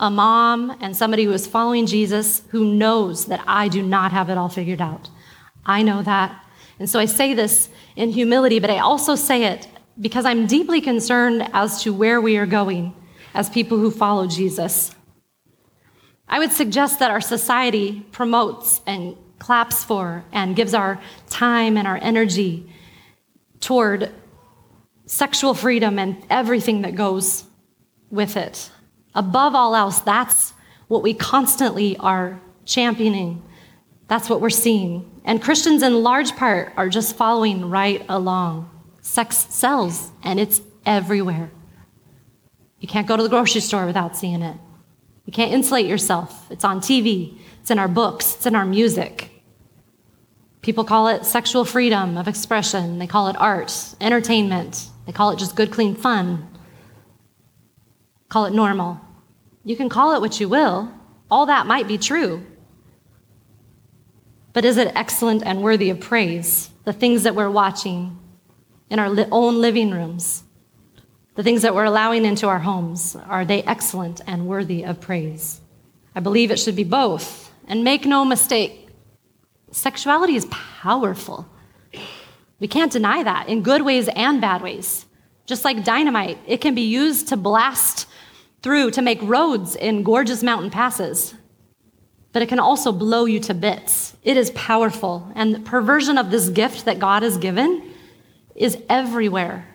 a 0.00 0.10
mom 0.10 0.76
and 0.80 0.96
somebody 0.96 1.24
who 1.24 1.32
is 1.32 1.46
following 1.46 1.86
Jesus 1.86 2.42
who 2.48 2.74
knows 2.74 3.26
that 3.26 3.42
I 3.46 3.68
do 3.68 3.82
not 3.82 4.10
have 4.12 4.30
it 4.30 4.38
all 4.38 4.48
figured 4.48 4.80
out. 4.80 5.08
I 5.64 5.82
know 5.82 6.02
that. 6.02 6.44
And 6.78 6.90
so 6.90 6.98
I 6.98 7.04
say 7.04 7.34
this 7.34 7.68
in 7.94 8.10
humility, 8.10 8.58
but 8.58 8.70
I 8.70 8.78
also 8.78 9.14
say 9.14 9.44
it 9.44 9.68
because 10.00 10.24
I'm 10.24 10.46
deeply 10.46 10.80
concerned 10.80 11.48
as 11.52 11.82
to 11.84 11.92
where 11.92 12.20
we 12.20 12.36
are 12.36 12.46
going 12.46 12.94
as 13.34 13.48
people 13.48 13.78
who 13.78 13.90
follow 13.90 14.26
Jesus. 14.26 14.94
I 16.28 16.38
would 16.38 16.50
suggest 16.50 16.98
that 16.98 17.10
our 17.10 17.20
society 17.20 18.00
promotes 18.10 18.80
and 18.86 19.16
claps 19.38 19.84
for 19.84 20.24
and 20.32 20.56
gives 20.56 20.74
our 20.74 21.00
time 21.28 21.76
and 21.76 21.86
our 21.86 21.98
energy 22.00 22.72
toward 23.60 24.12
sexual 25.12 25.52
freedom 25.52 25.98
and 25.98 26.16
everything 26.30 26.80
that 26.80 26.94
goes 26.94 27.44
with 28.10 28.34
it. 28.34 28.70
Above 29.14 29.54
all 29.54 29.76
else, 29.76 30.00
that's 30.00 30.54
what 30.88 31.02
we 31.02 31.12
constantly 31.12 31.98
are 31.98 32.40
championing. 32.64 33.42
That's 34.08 34.30
what 34.30 34.40
we're 34.40 34.48
seeing. 34.48 35.20
And 35.26 35.42
Christians, 35.42 35.82
in 35.82 36.02
large 36.02 36.34
part, 36.34 36.72
are 36.78 36.88
just 36.88 37.14
following 37.14 37.68
right 37.68 38.02
along. 38.08 38.70
Sex 39.02 39.36
sells, 39.36 40.10
and 40.22 40.40
it's 40.40 40.62
everywhere. 40.86 41.50
You 42.80 42.88
can't 42.88 43.06
go 43.06 43.14
to 43.14 43.22
the 43.22 43.28
grocery 43.28 43.60
store 43.60 43.84
without 43.84 44.16
seeing 44.16 44.40
it. 44.40 44.56
You 45.26 45.32
can't 45.32 45.52
insulate 45.52 45.86
yourself. 45.86 46.50
It's 46.50 46.64
on 46.64 46.80
TV, 46.80 47.38
it's 47.60 47.70
in 47.70 47.78
our 47.78 47.86
books, 47.86 48.36
it's 48.36 48.46
in 48.46 48.54
our 48.54 48.64
music. 48.64 49.28
People 50.62 50.84
call 50.84 51.08
it 51.08 51.26
sexual 51.26 51.66
freedom 51.66 52.16
of 52.16 52.28
expression, 52.28 52.98
they 52.98 53.06
call 53.06 53.28
it 53.28 53.36
art, 53.36 53.94
entertainment, 54.00 54.88
they 55.06 55.12
call 55.12 55.30
it 55.30 55.38
just 55.38 55.56
good, 55.56 55.70
clean 55.70 55.94
fun. 55.94 56.48
Call 58.28 58.46
it 58.46 58.52
normal. 58.52 59.00
You 59.64 59.76
can 59.76 59.88
call 59.88 60.14
it 60.14 60.20
what 60.20 60.40
you 60.40 60.48
will. 60.48 60.92
All 61.30 61.46
that 61.46 61.66
might 61.66 61.88
be 61.88 61.98
true. 61.98 62.44
But 64.52 64.64
is 64.64 64.76
it 64.76 64.92
excellent 64.94 65.42
and 65.44 65.62
worthy 65.62 65.90
of 65.90 66.00
praise? 66.00 66.70
The 66.84 66.92
things 66.92 67.22
that 67.22 67.34
we're 67.34 67.50
watching 67.50 68.18
in 68.90 68.98
our 68.98 69.14
own 69.30 69.60
living 69.60 69.90
rooms, 69.90 70.44
the 71.34 71.42
things 71.42 71.62
that 71.62 71.74
we're 71.74 71.84
allowing 71.84 72.24
into 72.24 72.48
our 72.48 72.58
homes, 72.58 73.16
are 73.16 73.44
they 73.44 73.62
excellent 73.62 74.20
and 74.26 74.46
worthy 74.46 74.84
of 74.84 75.00
praise? 75.00 75.60
I 76.14 76.20
believe 76.20 76.50
it 76.50 76.58
should 76.58 76.76
be 76.76 76.84
both. 76.84 77.50
And 77.66 77.84
make 77.84 78.04
no 78.04 78.24
mistake, 78.24 78.88
sexuality 79.70 80.36
is 80.36 80.46
powerful. 80.50 81.48
We 82.62 82.68
can't 82.68 82.92
deny 82.92 83.24
that 83.24 83.48
in 83.48 83.64
good 83.64 83.82
ways 83.82 84.08
and 84.14 84.40
bad 84.40 84.62
ways. 84.62 85.04
Just 85.46 85.64
like 85.64 85.82
dynamite, 85.82 86.38
it 86.46 86.58
can 86.58 86.76
be 86.76 86.82
used 86.82 87.26
to 87.30 87.36
blast 87.36 88.06
through 88.62 88.92
to 88.92 89.02
make 89.02 89.20
roads 89.20 89.74
in 89.74 90.04
gorgeous 90.04 90.44
mountain 90.44 90.70
passes. 90.70 91.34
But 92.32 92.40
it 92.40 92.48
can 92.48 92.60
also 92.60 92.92
blow 92.92 93.24
you 93.24 93.40
to 93.40 93.52
bits. 93.52 94.16
It 94.22 94.36
is 94.36 94.52
powerful. 94.52 95.32
And 95.34 95.52
the 95.52 95.58
perversion 95.58 96.18
of 96.18 96.30
this 96.30 96.50
gift 96.50 96.84
that 96.84 97.00
God 97.00 97.24
has 97.24 97.36
given 97.36 97.82
is 98.54 98.78
everywhere. 98.88 99.66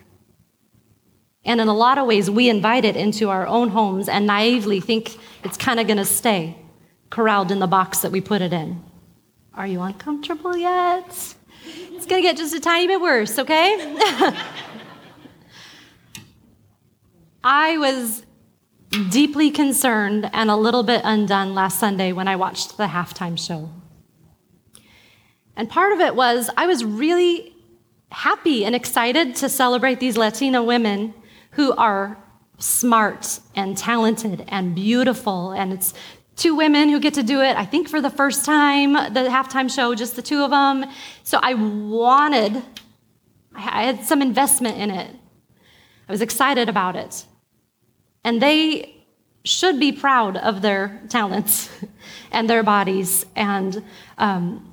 And 1.44 1.60
in 1.60 1.68
a 1.68 1.74
lot 1.74 1.98
of 1.98 2.06
ways, 2.06 2.30
we 2.30 2.48
invite 2.48 2.86
it 2.86 2.96
into 2.96 3.28
our 3.28 3.46
own 3.46 3.68
homes 3.68 4.08
and 4.08 4.26
naively 4.26 4.80
think 4.80 5.18
it's 5.44 5.58
kind 5.58 5.78
of 5.78 5.86
going 5.86 5.98
to 5.98 6.06
stay 6.06 6.56
corralled 7.10 7.52
in 7.52 7.58
the 7.58 7.66
box 7.66 7.98
that 7.98 8.12
we 8.12 8.22
put 8.22 8.40
it 8.40 8.54
in. 8.54 8.82
Are 9.52 9.66
you 9.66 9.82
uncomfortable 9.82 10.56
yet? 10.56 11.34
It's 11.92 12.06
going 12.06 12.22
to 12.22 12.28
get 12.28 12.36
just 12.36 12.54
a 12.54 12.60
tiny 12.60 12.86
bit 12.86 13.00
worse, 13.00 13.38
okay? 13.38 13.94
I 17.44 17.76
was 17.78 18.24
deeply 19.10 19.50
concerned 19.50 20.28
and 20.32 20.50
a 20.50 20.56
little 20.56 20.82
bit 20.82 21.02
undone 21.04 21.54
last 21.54 21.78
Sunday 21.78 22.12
when 22.12 22.28
I 22.28 22.36
watched 22.36 22.76
the 22.76 22.86
halftime 22.86 23.38
show. 23.38 23.70
And 25.56 25.68
part 25.68 25.92
of 25.92 26.00
it 26.00 26.14
was 26.14 26.50
I 26.56 26.66
was 26.66 26.84
really 26.84 27.54
happy 28.10 28.64
and 28.64 28.74
excited 28.74 29.34
to 29.36 29.48
celebrate 29.48 30.00
these 30.00 30.16
Latina 30.16 30.62
women 30.62 31.14
who 31.52 31.72
are 31.74 32.16
smart 32.58 33.40
and 33.54 33.76
talented 33.76 34.44
and 34.48 34.74
beautiful. 34.74 35.52
And 35.52 35.72
it's 35.72 35.94
two 36.38 36.54
women 36.54 36.88
who 36.88 37.00
get 37.00 37.14
to 37.14 37.22
do 37.22 37.42
it, 37.42 37.56
I 37.56 37.66
think, 37.66 37.88
for 37.88 38.00
the 38.00 38.10
first 38.10 38.44
time, 38.44 38.92
the 38.92 39.28
halftime 39.28 39.70
show, 39.70 39.94
just 39.94 40.16
the 40.16 40.22
two 40.22 40.42
of 40.42 40.50
them. 40.50 40.86
So 41.24 41.38
I 41.42 41.54
wanted, 41.54 42.62
I 43.54 43.82
had 43.82 44.04
some 44.04 44.22
investment 44.22 44.78
in 44.78 44.90
it. 44.90 45.14
I 46.08 46.12
was 46.12 46.22
excited 46.22 46.68
about 46.68 46.96
it. 46.96 47.26
And 48.24 48.40
they 48.40 48.94
should 49.44 49.80
be 49.80 49.92
proud 49.92 50.36
of 50.36 50.62
their 50.62 51.02
talents 51.08 51.70
and 52.32 52.48
their 52.48 52.62
bodies 52.62 53.26
and 53.34 53.84
um, 54.16 54.72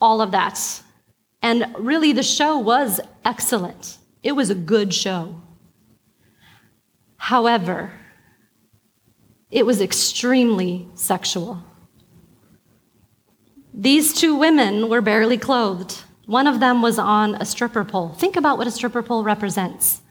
all 0.00 0.22
of 0.22 0.30
that. 0.30 0.82
And 1.42 1.66
really, 1.78 2.12
the 2.12 2.22
show 2.22 2.58
was 2.58 3.00
excellent. 3.24 3.98
It 4.22 4.32
was 4.32 4.50
a 4.50 4.54
good 4.54 4.94
show. 4.94 5.40
However, 7.16 7.92
it 9.50 9.64
was 9.64 9.80
extremely 9.80 10.88
sexual. 10.94 11.62
These 13.72 14.12
two 14.14 14.34
women 14.34 14.88
were 14.88 15.00
barely 15.00 15.38
clothed. 15.38 16.02
One 16.26 16.46
of 16.46 16.60
them 16.60 16.82
was 16.82 16.98
on 16.98 17.36
a 17.36 17.44
stripper 17.44 17.84
pole. 17.84 18.10
Think 18.10 18.36
about 18.36 18.58
what 18.58 18.66
a 18.66 18.70
stripper 18.70 19.02
pole 19.02 19.24
represents. 19.24 20.02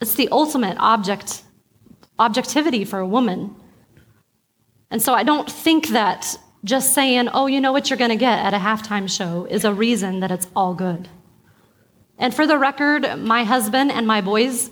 It's 0.00 0.14
the 0.14 0.28
ultimate 0.30 0.76
object 0.78 1.42
objectivity 2.18 2.84
for 2.84 2.98
a 2.98 3.06
woman. 3.06 3.56
And 4.90 5.00
so 5.00 5.14
I 5.14 5.22
don't 5.22 5.50
think 5.50 5.88
that 5.88 6.36
just 6.64 6.92
saying, 6.92 7.28
oh, 7.28 7.46
you 7.46 7.60
know 7.60 7.72
what 7.72 7.90
you're 7.90 7.96
going 7.96 8.10
to 8.10 8.16
get 8.16 8.38
at 8.38 8.54
a 8.54 8.58
halftime 8.58 9.10
show 9.10 9.46
is 9.46 9.64
a 9.64 9.74
reason 9.74 10.20
that 10.20 10.30
it's 10.30 10.46
all 10.54 10.74
good. 10.74 11.08
And 12.18 12.32
for 12.32 12.46
the 12.46 12.58
record, 12.58 13.18
my 13.18 13.42
husband 13.42 13.90
and 13.90 14.06
my 14.06 14.20
boys 14.20 14.70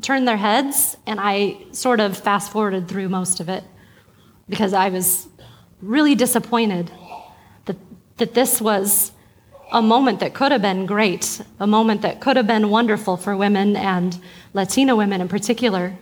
turned 0.00 0.26
their 0.26 0.36
heads, 0.36 0.96
and 1.06 1.20
I 1.20 1.58
sort 1.72 2.00
of 2.00 2.16
fast 2.16 2.50
forwarded 2.50 2.88
through 2.88 3.08
most 3.08 3.40
of 3.40 3.48
it 3.48 3.64
because 4.48 4.72
I 4.72 4.88
was 4.88 5.28
really 5.80 6.14
disappointed 6.14 6.90
that, 7.66 7.76
that 8.16 8.34
this 8.34 8.60
was 8.60 9.12
a 9.70 9.82
moment 9.82 10.20
that 10.20 10.34
could 10.34 10.52
have 10.52 10.62
been 10.62 10.86
great, 10.86 11.40
a 11.58 11.66
moment 11.66 12.02
that 12.02 12.20
could 12.20 12.36
have 12.36 12.46
been 12.46 12.70
wonderful 12.70 13.16
for 13.16 13.36
women 13.36 13.76
and 13.76 14.18
Latina 14.52 14.94
women 14.94 15.20
in 15.20 15.28
particular, 15.28 15.96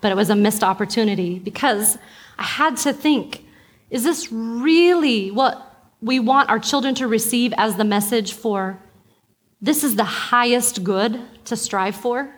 but 0.00 0.10
it 0.10 0.16
was 0.16 0.30
a 0.30 0.36
missed 0.36 0.64
opportunity 0.64 1.38
because 1.38 1.98
I 2.38 2.44
had 2.44 2.76
to 2.78 2.92
think 2.92 3.44
is 3.90 4.04
this 4.04 4.30
really 4.30 5.30
what 5.30 5.66
we 6.00 6.20
want 6.20 6.48
our 6.48 6.60
children 6.60 6.94
to 6.94 7.08
receive 7.08 7.52
as 7.56 7.76
the 7.76 7.84
message 7.84 8.32
for 8.32 8.80
this 9.60 9.84
is 9.84 9.96
the 9.96 10.04
highest 10.04 10.84
good 10.84 11.20
to 11.44 11.56
strive 11.56 11.96
for? 11.96 12.32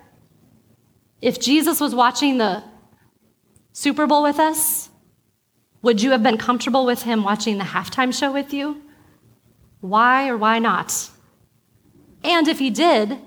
If 1.23 1.39
Jesus 1.41 1.81
was 1.81 1.95
watching 1.95 2.39
the 2.39 2.65
Super 3.73 4.09
Bowl 4.09 4.25
with 4.25 4.41
us, 4.41 4.91
would 5.81 6.03
you 6.03 6.11
have 6.11 6.23
been 6.23 6.37
comfortable 6.37 6.85
with 6.85 7.05
him 7.05 7.23
watching 7.23 7.59
the 7.59 7.65
halftime 7.65 8.13
show 8.13 8.33
with 8.33 8.53
you? 8.53 8.83
Why 9.81 10.29
or 10.29 10.37
why 10.37 10.59
not? 10.59 11.11
And 12.25 12.49
if 12.49 12.59
he 12.59 12.71
did, 12.71 13.19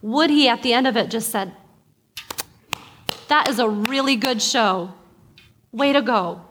would 0.00 0.30
he 0.30 0.48
at 0.48 0.62
the 0.62 0.72
end 0.72 0.86
of 0.86 0.96
it 0.96 1.10
just 1.10 1.30
said, 1.30 1.52
That 3.26 3.48
is 3.48 3.58
a 3.58 3.68
really 3.68 4.14
good 4.14 4.40
show. 4.40 4.94
Way 5.72 5.92
to 5.92 6.02
go. 6.02 6.42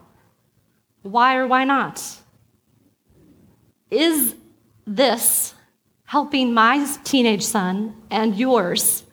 Why 1.02 1.36
or 1.38 1.48
why 1.48 1.64
not? 1.64 2.04
Is 3.90 4.36
this 4.86 5.54
helping 6.06 6.54
my 6.54 6.86
teenage 7.04 7.44
son 7.44 7.96
and 8.10 8.36
yours 8.36 9.04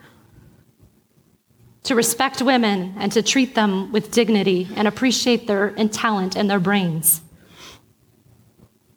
to 1.86 1.94
respect 1.94 2.42
women 2.42 2.94
and 2.98 3.10
to 3.12 3.22
treat 3.22 3.54
them 3.54 3.90
with 3.92 4.10
dignity 4.10 4.68
and 4.76 4.86
appreciate 4.86 5.46
their 5.46 5.70
talent 5.88 6.36
and 6.36 6.48
their 6.50 6.60
brains? 6.60 7.22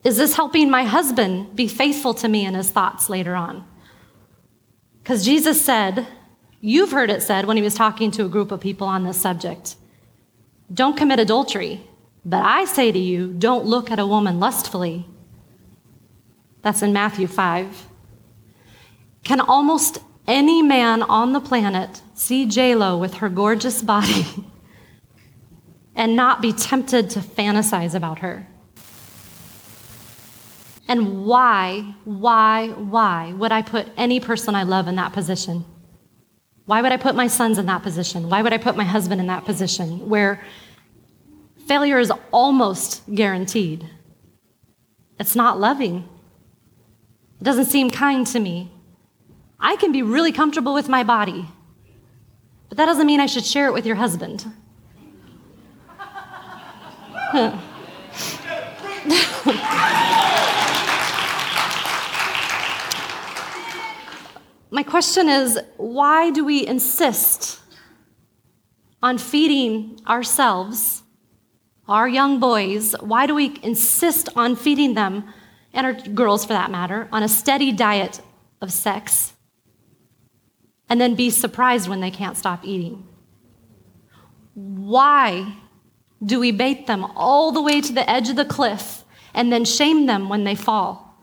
Is 0.03 0.17
this 0.17 0.35
helping 0.35 0.69
my 0.69 0.83
husband 0.83 1.55
be 1.55 1.67
faithful 1.67 2.13
to 2.15 2.27
me 2.27 2.45
in 2.45 2.53
his 2.53 2.71
thoughts 2.71 3.09
later 3.09 3.35
on? 3.35 3.65
Because 5.03 5.25
Jesus 5.25 5.63
said, 5.63 6.07
you've 6.61 6.91
heard 6.91 7.09
it 7.09 7.21
said 7.21 7.45
when 7.45 7.57
he 7.57 7.63
was 7.63 7.75
talking 7.75 8.11
to 8.11 8.25
a 8.25 8.29
group 8.29 8.51
of 8.51 8.59
people 8.59 8.87
on 8.87 9.03
this 9.03 9.19
subject 9.19 9.75
don't 10.73 10.97
commit 10.97 11.19
adultery. 11.19 11.81
But 12.25 12.43
I 12.43 12.65
say 12.65 12.91
to 12.91 12.99
you, 12.99 13.33
don't 13.33 13.65
look 13.65 13.91
at 13.91 13.99
a 13.99 14.05
woman 14.05 14.39
lustfully. 14.39 15.07
That's 16.61 16.81
in 16.81 16.93
Matthew 16.93 17.27
5. 17.27 17.87
Can 19.23 19.39
almost 19.41 19.99
any 20.27 20.61
man 20.61 21.01
on 21.01 21.33
the 21.33 21.39
planet 21.39 22.01
see 22.19 22.45
J-Lo 22.45 22.97
with 22.97 23.15
her 23.15 23.29
gorgeous 23.29 23.81
body 23.81 24.25
and 25.95 26.15
not 26.15 26.41
be 26.41 26.53
tempted 26.53 27.09
to 27.11 27.19
fantasize 27.19 27.95
about 27.95 28.19
her? 28.19 28.47
And 30.87 31.25
why, 31.25 31.95
why, 32.03 32.69
why 32.69 33.33
would 33.33 33.51
I 33.51 33.61
put 33.61 33.87
any 33.95 34.19
person 34.19 34.55
I 34.55 34.63
love 34.63 34.87
in 34.87 34.95
that 34.95 35.13
position? 35.13 35.65
Why 36.65 36.81
would 36.81 36.91
I 36.91 36.97
put 36.97 37.15
my 37.15 37.27
sons 37.27 37.57
in 37.57 37.67
that 37.67 37.83
position? 37.83 38.29
Why 38.29 38.41
would 38.41 38.53
I 38.53 38.57
put 38.57 38.75
my 38.75 38.83
husband 38.83 39.21
in 39.21 39.27
that 39.27 39.45
position 39.45 40.09
where 40.09 40.41
failure 41.69 41.99
is 41.99 42.11
almost 42.31 43.03
guaranteed. 43.13 43.87
It's 45.19 45.35
not 45.35 45.59
loving. 45.59 46.09
It 47.39 47.43
doesn't 47.43 47.65
seem 47.65 47.91
kind 47.91 48.25
to 48.25 48.39
me. 48.39 48.71
I 49.59 49.75
can 49.75 49.91
be 49.91 50.01
really 50.01 50.31
comfortable 50.31 50.73
with 50.73 50.89
my 50.89 51.03
body, 51.03 51.45
but 52.69 52.77
that 52.77 52.85
doesn't 52.85 53.05
mean 53.07 53.19
I 53.19 53.25
should 53.25 53.45
share 53.45 53.67
it 53.67 53.73
with 53.73 53.85
your 53.85 53.97
husband. 53.97 54.45
My 64.71 64.83
question 64.83 65.27
is 65.27 65.59
why 65.77 66.29
do 66.29 66.45
we 66.45 66.65
insist 66.65 67.59
on 69.01 69.17
feeding 69.17 69.99
ourselves 70.07 71.03
our 71.89 72.07
young 72.07 72.39
boys, 72.39 72.93
why 72.99 73.25
do 73.25 73.33
we 73.33 73.57
insist 73.63 74.29
on 74.35 74.55
feeding 74.55 74.93
them, 74.93 75.33
and 75.73 75.87
our 75.87 75.93
girls 75.93 76.45
for 76.45 76.53
that 76.53 76.69
matter, 76.69 77.09
on 77.11 77.23
a 77.23 77.27
steady 77.27 77.71
diet 77.71 78.21
of 78.61 78.71
sex 78.71 79.33
and 80.89 80.99
then 80.99 81.15
be 81.15 81.29
surprised 81.29 81.87
when 81.87 82.01
they 82.01 82.11
can't 82.11 82.37
stop 82.37 82.65
eating? 82.65 83.07
Why 84.55 85.55
do 86.23 86.39
we 86.39 86.51
bait 86.51 86.87
them 86.87 87.05
all 87.15 87.51
the 87.51 87.61
way 87.61 87.79
to 87.79 87.93
the 87.93 88.09
edge 88.09 88.29
of 88.29 88.35
the 88.35 88.45
cliff 88.45 89.03
and 89.33 89.51
then 89.51 89.63
shame 89.65 90.05
them 90.05 90.27
when 90.27 90.43
they 90.43 90.55
fall? 90.55 91.17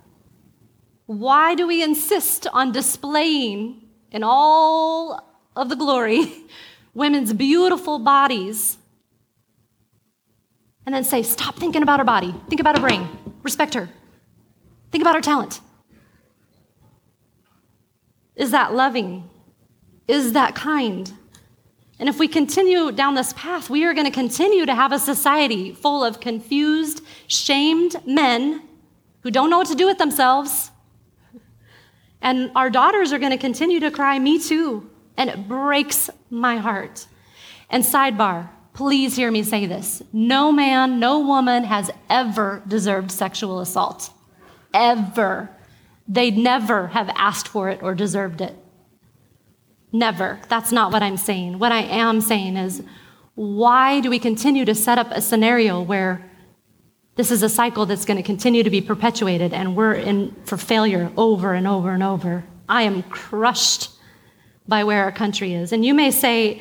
Why 1.07 1.55
do 1.55 1.67
we 1.67 1.83
insist 1.83 2.47
on 2.53 2.73
displaying 2.73 3.83
in 4.11 4.23
all 4.23 5.21
of 5.55 5.69
the 5.69 5.77
glory 5.77 6.33
women's 6.95 7.33
beautiful 7.33 7.99
bodies 7.99 8.79
and 10.85 10.95
then 10.95 11.05
say, 11.05 11.23
stop 11.23 11.57
thinking 11.57 11.83
about 11.83 11.99
her 11.99 12.05
body, 12.05 12.35
think 12.49 12.61
about 12.61 12.77
her 12.77 12.81
brain, 12.81 13.09
respect 13.43 13.75
her, 13.75 13.89
think 14.93 15.03
about 15.03 15.15
her 15.15 15.21
talent. 15.21 15.61
Is 18.37 18.53
that 18.53 18.75
loving? 18.75 19.29
Is 20.09 20.33
that 20.33 20.55
kind? 20.55 21.13
And 21.99 22.09
if 22.09 22.19
we 22.19 22.29
continue 22.29 22.93
down 22.93 23.15
this 23.15 23.33
path, 23.33 23.71
we 23.71 23.85
are 23.85 23.95
going 23.95 24.07
to 24.07 24.13
continue 24.13 24.67
to 24.67 24.75
have 24.75 24.93
a 24.93 24.99
society 24.99 25.73
full 25.73 26.05
of 26.05 26.21
confused, 26.21 27.03
shamed 27.27 27.97
men 28.07 28.63
who 29.23 29.31
don't 29.31 29.49
know 29.49 29.59
what 29.59 29.69
to 29.69 29.75
do 29.75 29.87
with 29.87 29.99
themselves. 29.99 30.71
And 32.21 32.51
our 32.55 32.71
daughters 32.71 33.13
are 33.13 33.19
going 33.19 33.33
to 33.33 33.39
continue 33.39 33.81
to 33.81 33.91
cry, 33.91 34.19
Me 34.19 34.39
too. 34.39 34.91
And 35.17 35.31
it 35.31 35.49
breaks 35.49 36.11
my 36.29 36.59
heart. 36.59 37.07
And 37.71 37.83
sidebar, 37.83 38.51
please 38.75 39.17
hear 39.17 39.31
me 39.31 39.43
say 39.43 39.67
this 39.67 40.03
no 40.13 40.53
man, 40.53 41.01
no 41.01 41.21
woman 41.21 41.65
has 41.65 41.91
ever 42.11 42.63
deserved 42.69 43.11
sexual 43.11 43.61
assault. 43.61 44.11
Ever. 44.75 45.51
They'd 46.09 46.37
never 46.37 46.89
have 46.89 47.09
asked 47.17 47.49
for 47.49 47.69
it 47.69 47.83
or 47.83 47.95
deserved 47.95 48.41
it. 48.41 48.55
Never. 49.97 50.39
That's 50.51 50.73
not 50.73 50.93
what 50.93 51.03
I'm 51.03 51.17
saying. 51.17 51.59
What 51.59 51.73
I 51.73 51.81
am 51.81 52.21
saying 52.21 52.59
is, 52.59 52.83
why 53.35 54.01
do 54.01 54.11
we 54.11 54.19
continue 54.19 54.67
to 54.67 54.75
set 54.75 54.99
up 54.99 55.09
a 55.11 55.23
scenario 55.23 55.81
where 55.81 56.31
this 57.15 57.31
is 57.31 57.43
a 57.43 57.49
cycle 57.49 57.87
that's 57.87 58.05
going 58.05 58.19
to 58.19 58.23
continue 58.23 58.63
to 58.63 58.69
be 58.69 58.83
perpetuated 58.83 59.55
and 59.55 59.75
we're 59.75 59.95
in 59.95 60.37
for 60.45 60.59
failure 60.59 61.11
over 61.17 61.55
and 61.55 61.67
over 61.67 61.93
and 61.93 62.03
over? 62.03 62.45
I 62.69 62.83
am 62.83 63.05
crushed 63.05 63.89
by 64.69 64.85
where 64.85 65.03
our 65.03 65.13
country 65.13 65.55
is. 65.55 65.73
And 65.73 65.83
you 65.83 65.95
may 65.95 66.11
say, 66.11 66.61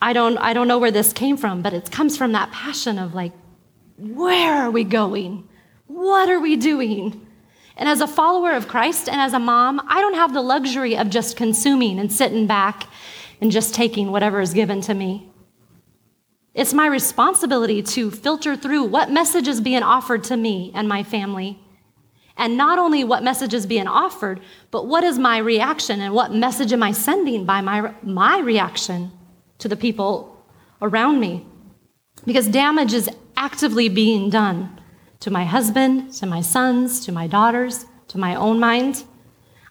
I 0.00 0.12
don't, 0.12 0.38
I 0.38 0.52
don't 0.52 0.68
know 0.68 0.78
where 0.78 0.92
this 0.92 1.12
came 1.12 1.36
from, 1.36 1.62
but 1.62 1.74
it 1.74 1.90
comes 1.90 2.16
from 2.16 2.30
that 2.32 2.52
passion 2.52 2.96
of 2.96 3.12
like, 3.12 3.32
where 3.98 4.54
are 4.54 4.70
we 4.70 4.84
going? 4.84 5.48
What 5.88 6.28
are 6.28 6.38
we 6.38 6.54
doing? 6.54 7.26
And 7.76 7.88
as 7.88 8.00
a 8.00 8.06
follower 8.06 8.52
of 8.52 8.68
Christ 8.68 9.08
and 9.08 9.20
as 9.20 9.32
a 9.32 9.38
mom, 9.38 9.80
I 9.88 10.00
don't 10.00 10.14
have 10.14 10.32
the 10.32 10.42
luxury 10.42 10.96
of 10.96 11.10
just 11.10 11.36
consuming 11.36 11.98
and 11.98 12.12
sitting 12.12 12.46
back 12.46 12.88
and 13.40 13.50
just 13.50 13.74
taking 13.74 14.12
whatever 14.12 14.40
is 14.40 14.54
given 14.54 14.80
to 14.82 14.94
me. 14.94 15.28
It's 16.54 16.72
my 16.72 16.86
responsibility 16.86 17.82
to 17.82 18.12
filter 18.12 18.54
through 18.54 18.84
what 18.84 19.10
message 19.10 19.48
is 19.48 19.60
being 19.60 19.82
offered 19.82 20.22
to 20.24 20.36
me 20.36 20.70
and 20.74 20.88
my 20.88 21.02
family. 21.02 21.58
And 22.36 22.56
not 22.56 22.78
only 22.78 23.02
what 23.02 23.24
message 23.24 23.54
is 23.54 23.66
being 23.66 23.88
offered, 23.88 24.40
but 24.70 24.86
what 24.86 25.02
is 25.02 25.18
my 25.18 25.38
reaction 25.38 26.00
and 26.00 26.14
what 26.14 26.32
message 26.32 26.72
am 26.72 26.82
I 26.82 26.92
sending 26.92 27.44
by 27.44 27.60
my, 27.60 27.92
my 28.02 28.38
reaction 28.38 29.10
to 29.58 29.68
the 29.68 29.76
people 29.76 30.44
around 30.80 31.18
me? 31.18 31.44
Because 32.24 32.46
damage 32.48 32.92
is 32.92 33.10
actively 33.36 33.88
being 33.88 34.30
done 34.30 34.80
to 35.20 35.30
my 35.30 35.44
husband, 35.44 36.12
to 36.14 36.26
my 36.26 36.40
sons, 36.40 37.04
to 37.06 37.12
my 37.12 37.26
daughters, 37.26 37.86
to 38.08 38.18
my 38.18 38.34
own 38.34 38.60
mind. 38.60 39.04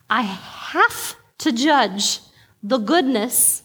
I 0.09 0.21
have 0.21 1.15
to 1.39 1.51
judge 1.51 2.19
the 2.61 2.77
goodness 2.77 3.63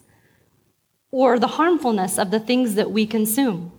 or 1.11 1.39
the 1.39 1.47
harmfulness 1.47 2.19
of 2.19 2.31
the 2.31 2.41
things 2.41 2.75
that 2.75 2.91
we 2.91 3.07
consume. 3.07 3.73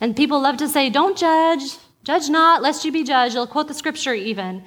And 0.00 0.16
people 0.16 0.40
love 0.40 0.56
to 0.58 0.68
say, 0.68 0.90
don't 0.90 1.16
judge, 1.16 1.62
judge 2.02 2.28
not, 2.28 2.62
lest 2.62 2.84
you 2.84 2.92
be 2.92 3.04
judged. 3.04 3.34
They'll 3.34 3.46
quote 3.46 3.68
the 3.68 3.74
scripture 3.74 4.14
even. 4.14 4.64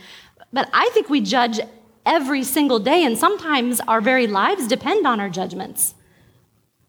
But 0.52 0.70
I 0.74 0.90
think 0.94 1.10
we 1.10 1.22
judge 1.22 1.60
every 2.06 2.44
single 2.44 2.80
day, 2.80 3.04
and 3.04 3.18
sometimes 3.18 3.82
our 3.82 4.02
very 4.02 4.28
lives 4.28 4.68
depend 4.68 5.06
on 5.06 5.20
our 5.20 5.30
judgments. 5.30 5.94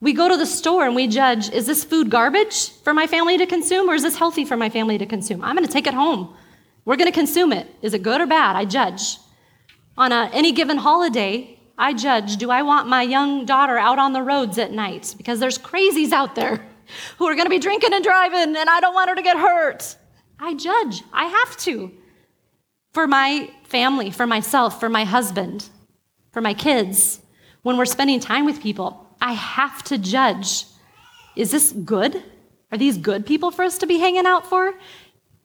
We 0.01 0.13
go 0.13 0.29
to 0.29 0.37
the 0.37 0.47
store 0.47 0.87
and 0.87 0.95
we 0.95 1.09
judge 1.09 1.51
is 1.51 1.67
this 1.67 1.85
food 1.85 2.09
garbage 2.09 2.71
for 2.85 2.95
my 2.95 3.07
family 3.07 3.37
to 3.39 3.47
consume 3.47 3.91
or 3.91 3.95
is 3.95 4.03
this 4.03 4.17
healthy 4.17 4.45
for 4.45 4.57
my 4.57 4.71
family 4.71 4.97
to 4.99 5.07
consume? 5.07 5.43
I'm 5.43 5.57
going 5.57 5.67
to 5.67 5.73
take 5.73 5.89
it 5.89 5.95
home. 5.95 6.35
We're 6.85 6.97
going 6.97 7.11
to 7.11 7.19
consume 7.19 7.53
it. 7.53 7.67
Is 7.83 7.95
it 7.95 8.03
good 8.03 8.21
or 8.21 8.27
bad? 8.27 8.55
I 8.55 8.65
judge. 8.65 9.19
On 9.97 10.13
a, 10.13 10.31
any 10.33 10.53
given 10.53 10.77
holiday, 10.77 11.59
I 11.77 11.95
judge 11.95 12.37
do 12.37 12.51
I 12.51 12.63
want 12.63 12.87
my 12.87 13.03
young 13.03 13.45
daughter 13.45 13.77
out 13.77 13.99
on 13.99 14.13
the 14.13 14.23
roads 14.23 14.57
at 14.59 14.71
night? 14.71 15.15
Because 15.19 15.41
there's 15.41 15.59
crazies 15.59 16.13
out 16.13 16.37
there 16.37 16.65
who 17.19 17.27
are 17.27 17.35
going 17.35 17.47
to 17.47 17.51
be 17.51 17.59
drinking 17.59 17.93
and 17.93 18.05
driving 18.05 18.57
and 18.57 18.71
I 18.71 18.79
don't 18.79 18.95
want 18.95 19.11
her 19.11 19.17
to 19.17 19.23
get 19.23 19.37
hurt. 19.37 19.97
I 20.39 20.55
judge. 20.55 21.03
I 21.13 21.25
have 21.25 21.57
to. 21.59 21.91
For 22.93 23.09
my 23.09 23.51
family, 23.65 24.11
for 24.13 24.29
myself, 24.29 24.79
for 24.79 24.89
my 24.89 25.05
husband, 25.05 25.69
for 26.33 26.41
my 26.41 26.55
kids, 26.55 27.21
when 27.63 27.77
we're 27.77 27.85
spending 27.85 28.21
time 28.21 28.45
with 28.45 28.63
people, 28.63 29.08
I 29.21 29.33
have 29.33 29.83
to 29.85 29.99
judge 29.99 30.65
is 31.37 31.53
this 31.53 31.71
good? 31.71 32.23
Are 32.73 32.79
these 32.79 32.99
good 32.99 33.25
people 33.25 33.53
for 33.53 33.63
us 33.63 33.79
to 33.79 33.87
be 33.87 33.99
hanging 33.99 34.27
out 34.27 34.45
for? 34.45 34.75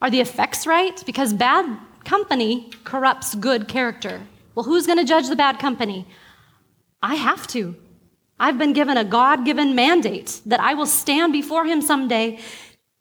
Are 0.01 0.09
the 0.09 0.21
effects 0.21 0.65
right? 0.65 1.01
Because 1.05 1.33
bad 1.33 1.77
company 2.03 2.71
corrupts 2.83 3.35
good 3.35 3.67
character. 3.67 4.21
Well, 4.55 4.65
who's 4.65 4.87
going 4.87 4.97
to 4.97 5.05
judge 5.05 5.29
the 5.29 5.35
bad 5.35 5.59
company? 5.59 6.07
I 7.01 7.15
have 7.15 7.45
to. 7.47 7.75
I've 8.39 8.57
been 8.57 8.73
given 8.73 8.97
a 8.97 9.03
God 9.03 9.45
given 9.45 9.75
mandate 9.75 10.41
that 10.47 10.59
I 10.59 10.73
will 10.73 10.87
stand 10.87 11.31
before 11.31 11.65
Him 11.65 11.81
someday 11.81 12.39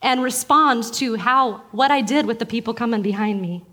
and 0.02 0.22
respond 0.22 0.84
to 0.94 1.16
how, 1.16 1.62
what 1.72 1.90
I 1.90 2.02
did 2.02 2.26
with 2.26 2.38
the 2.38 2.46
people 2.46 2.74
coming 2.74 3.02
behind 3.02 3.40
me. 3.40 3.64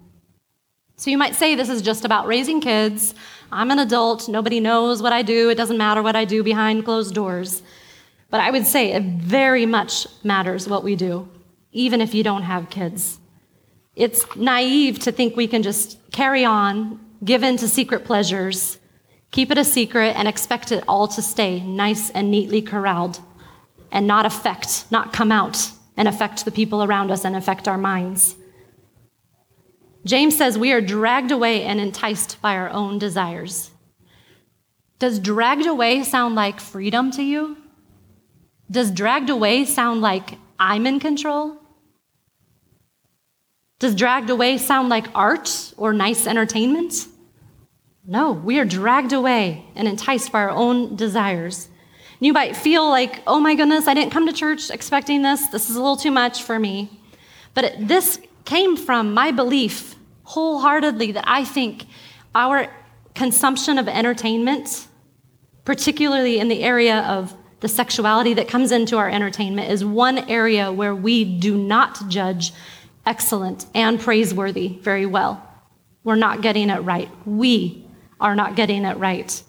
So 1.00 1.10
you 1.10 1.18
might 1.18 1.34
say 1.34 1.56
this 1.56 1.70
is 1.70 1.82
just 1.82 2.04
about 2.04 2.28
raising 2.28 2.60
kids. 2.60 3.16
I'm 3.54 3.72
an 3.72 3.80
adult. 3.80 4.28
Nobody 4.28 4.60
knows 4.60 5.02
what 5.02 5.14
I 5.14 5.22
do. 5.22 5.50
It 5.50 5.56
doesn't 5.56 5.78
matter 5.78 6.04
what 6.04 6.18
I 6.18 6.26
do 6.26 6.44
behind 6.44 6.84
closed 6.84 7.16
doors. 7.16 7.64
But 8.30 8.42
I 8.42 8.52
would 8.52 8.66
say 8.66 8.92
it 8.92 9.04
very 9.04 9.66
much 9.66 10.08
matters 10.26 10.68
what 10.68 10.84
we 10.84 10.98
do, 10.98 11.30
even 11.72 12.02
if 12.02 12.14
you 12.14 12.22
don't 12.22 12.42
have 12.42 12.70
kids. 12.70 13.18
It's 13.96 14.26
naive 14.36 15.00
to 15.00 15.14
think 15.14 15.38
we 15.38 15.48
can 15.48 15.64
just 15.64 15.98
carry 16.12 16.44
on, 16.44 17.00
give 17.24 17.44
in 17.44 17.56
to 17.58 17.70
secret 17.70 18.04
pleasures, 18.04 18.78
keep 19.32 19.52
it 19.52 19.58
a 19.58 19.64
secret, 19.64 20.18
and 20.18 20.28
expect 20.28 20.74
it 20.74 20.84
all 20.86 21.08
to 21.08 21.22
stay 21.22 21.62
nice 21.62 22.10
and 22.10 22.30
neatly 22.30 22.62
corralled 22.62 23.22
and 23.90 24.06
not 24.06 24.26
affect, 24.26 24.84
not 24.92 25.14
come 25.14 25.32
out 25.32 25.72
and 25.96 26.10
affect 26.10 26.44
the 26.44 26.52
people 26.52 26.84
around 26.84 27.10
us 27.10 27.24
and 27.24 27.38
affect 27.38 27.70
our 27.70 27.78
minds. 27.78 28.36
James 30.06 30.38
says 30.38 30.58
we 30.58 30.72
are 30.72 30.82
dragged 30.82 31.32
away 31.32 31.64
and 31.64 31.80
enticed 31.80 32.42
by 32.42 32.56
our 32.56 32.70
own 32.70 33.00
desires. 33.00 33.72
Does 34.98 35.20
dragged 35.20 35.66
away 35.66 36.04
sound 36.04 36.36
like 36.36 36.60
freedom 36.60 37.12
to 37.12 37.24
you? 37.24 37.58
Does 38.72 38.92
dragged 38.92 39.30
away 39.30 39.66
sound 39.66 40.02
like 40.02 40.38
I'm 40.60 40.86
in 40.86 41.00
control? 41.00 41.58
Does 43.80 43.96
dragged 43.96 44.30
away 44.30 44.58
sound 44.58 44.90
like 44.90 45.08
art 45.16 45.74
or 45.78 45.94
nice 45.94 46.28
entertainment? 46.28 47.08
No, 48.06 48.32
we 48.32 48.60
are 48.60 48.66
dragged 48.66 49.14
away 49.14 49.66
and 49.76 49.88
enticed 49.88 50.32
by 50.32 50.42
our 50.42 50.50
own 50.50 50.96
desires. 50.96 51.70
You 52.20 52.34
might 52.34 52.58
feel 52.58 52.88
like, 52.90 53.22
oh 53.26 53.40
my 53.40 53.56
goodness, 53.56 53.88
I 53.88 53.94
didn't 53.94 54.12
come 54.12 54.28
to 54.28 54.34
church 54.34 54.70
expecting 54.70 55.22
this. 55.22 55.48
This 55.48 55.70
is 55.70 55.78
a 55.78 55.80
little 55.80 55.96
too 55.96 56.12
much 56.12 56.44
for 56.44 56.60
me. 56.60 57.00
But 57.54 57.76
this 57.80 58.20
came 58.50 58.76
from 58.76 59.14
my 59.14 59.30
belief 59.30 59.96
wholeheartedly 60.24 61.12
that 61.12 61.24
I 61.28 61.46
think 61.46 61.86
our 62.34 62.68
consumption 63.14 63.78
of 63.78 63.88
entertainment, 63.88 64.88
particularly 65.66 66.40
in 66.40 66.48
the 66.48 66.64
area 66.64 67.02
of 67.02 67.36
the 67.60 67.68
sexuality 67.68 68.34
that 68.34 68.48
comes 68.48 68.72
into 68.72 68.98
our 68.98 69.08
entertainment, 69.08 69.70
is 69.72 69.86
one 69.86 70.18
area 70.30 70.72
where 70.72 70.96
we 70.96 71.24
do 71.24 71.56
not 71.58 72.10
judge 72.10 72.52
excellent 73.06 73.68
and 73.76 74.00
praiseworthy 74.00 74.80
very 74.82 75.06
well. 75.06 75.46
We're 76.04 76.16
not 76.16 76.42
getting 76.42 76.72
it 76.72 76.80
right. 76.80 77.10
We 77.28 77.86
are 78.20 78.36
not 78.36 78.56
getting 78.56 78.84
it 78.84 78.98
right. 78.98 79.44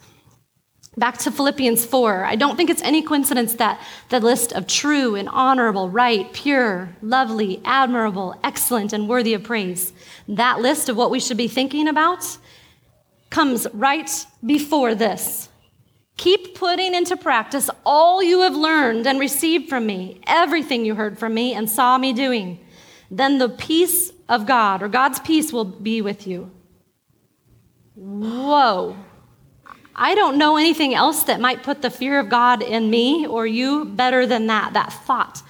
Back 0.96 1.18
to 1.18 1.30
Philippians 1.30 1.86
4. 1.86 2.24
I 2.24 2.34
don't 2.34 2.56
think 2.56 2.68
it's 2.68 2.82
any 2.82 3.00
coincidence 3.00 3.54
that 3.54 3.80
the 4.08 4.18
list 4.18 4.52
of 4.52 4.66
true 4.66 5.14
and 5.14 5.28
honorable, 5.28 5.88
right, 5.88 6.30
pure, 6.32 6.96
lovely, 7.00 7.60
admirable, 7.64 8.34
excellent, 8.42 8.92
and 8.92 9.08
worthy 9.08 9.34
of 9.34 9.44
praise, 9.44 9.92
that 10.26 10.60
list 10.60 10.88
of 10.88 10.96
what 10.96 11.10
we 11.10 11.20
should 11.20 11.36
be 11.36 11.46
thinking 11.46 11.86
about 11.86 12.38
comes 13.30 13.68
right 13.72 14.26
before 14.44 14.96
this. 14.96 15.48
Keep 16.16 16.56
putting 16.56 16.92
into 16.92 17.16
practice 17.16 17.70
all 17.86 18.20
you 18.22 18.40
have 18.42 18.56
learned 18.56 19.06
and 19.06 19.20
received 19.20 19.68
from 19.68 19.86
me, 19.86 20.20
everything 20.26 20.84
you 20.84 20.96
heard 20.96 21.18
from 21.18 21.32
me 21.32 21.54
and 21.54 21.70
saw 21.70 21.96
me 21.96 22.12
doing. 22.12 22.58
Then 23.10 23.38
the 23.38 23.48
peace 23.48 24.12
of 24.28 24.44
God, 24.44 24.82
or 24.82 24.88
God's 24.88 25.20
peace, 25.20 25.52
will 25.52 25.64
be 25.64 26.02
with 26.02 26.26
you. 26.26 26.50
Whoa. 27.94 28.96
I 30.02 30.14
don't 30.14 30.38
know 30.38 30.56
anything 30.56 30.94
else 30.94 31.24
that 31.24 31.40
might 31.40 31.62
put 31.62 31.82
the 31.82 31.90
fear 31.90 32.18
of 32.18 32.30
God 32.30 32.62
in 32.62 32.88
me 32.88 33.26
or 33.26 33.46
you 33.46 33.84
better 33.84 34.26
than 34.26 34.46
that, 34.46 34.72
that 34.72 34.94
thought 34.94 35.42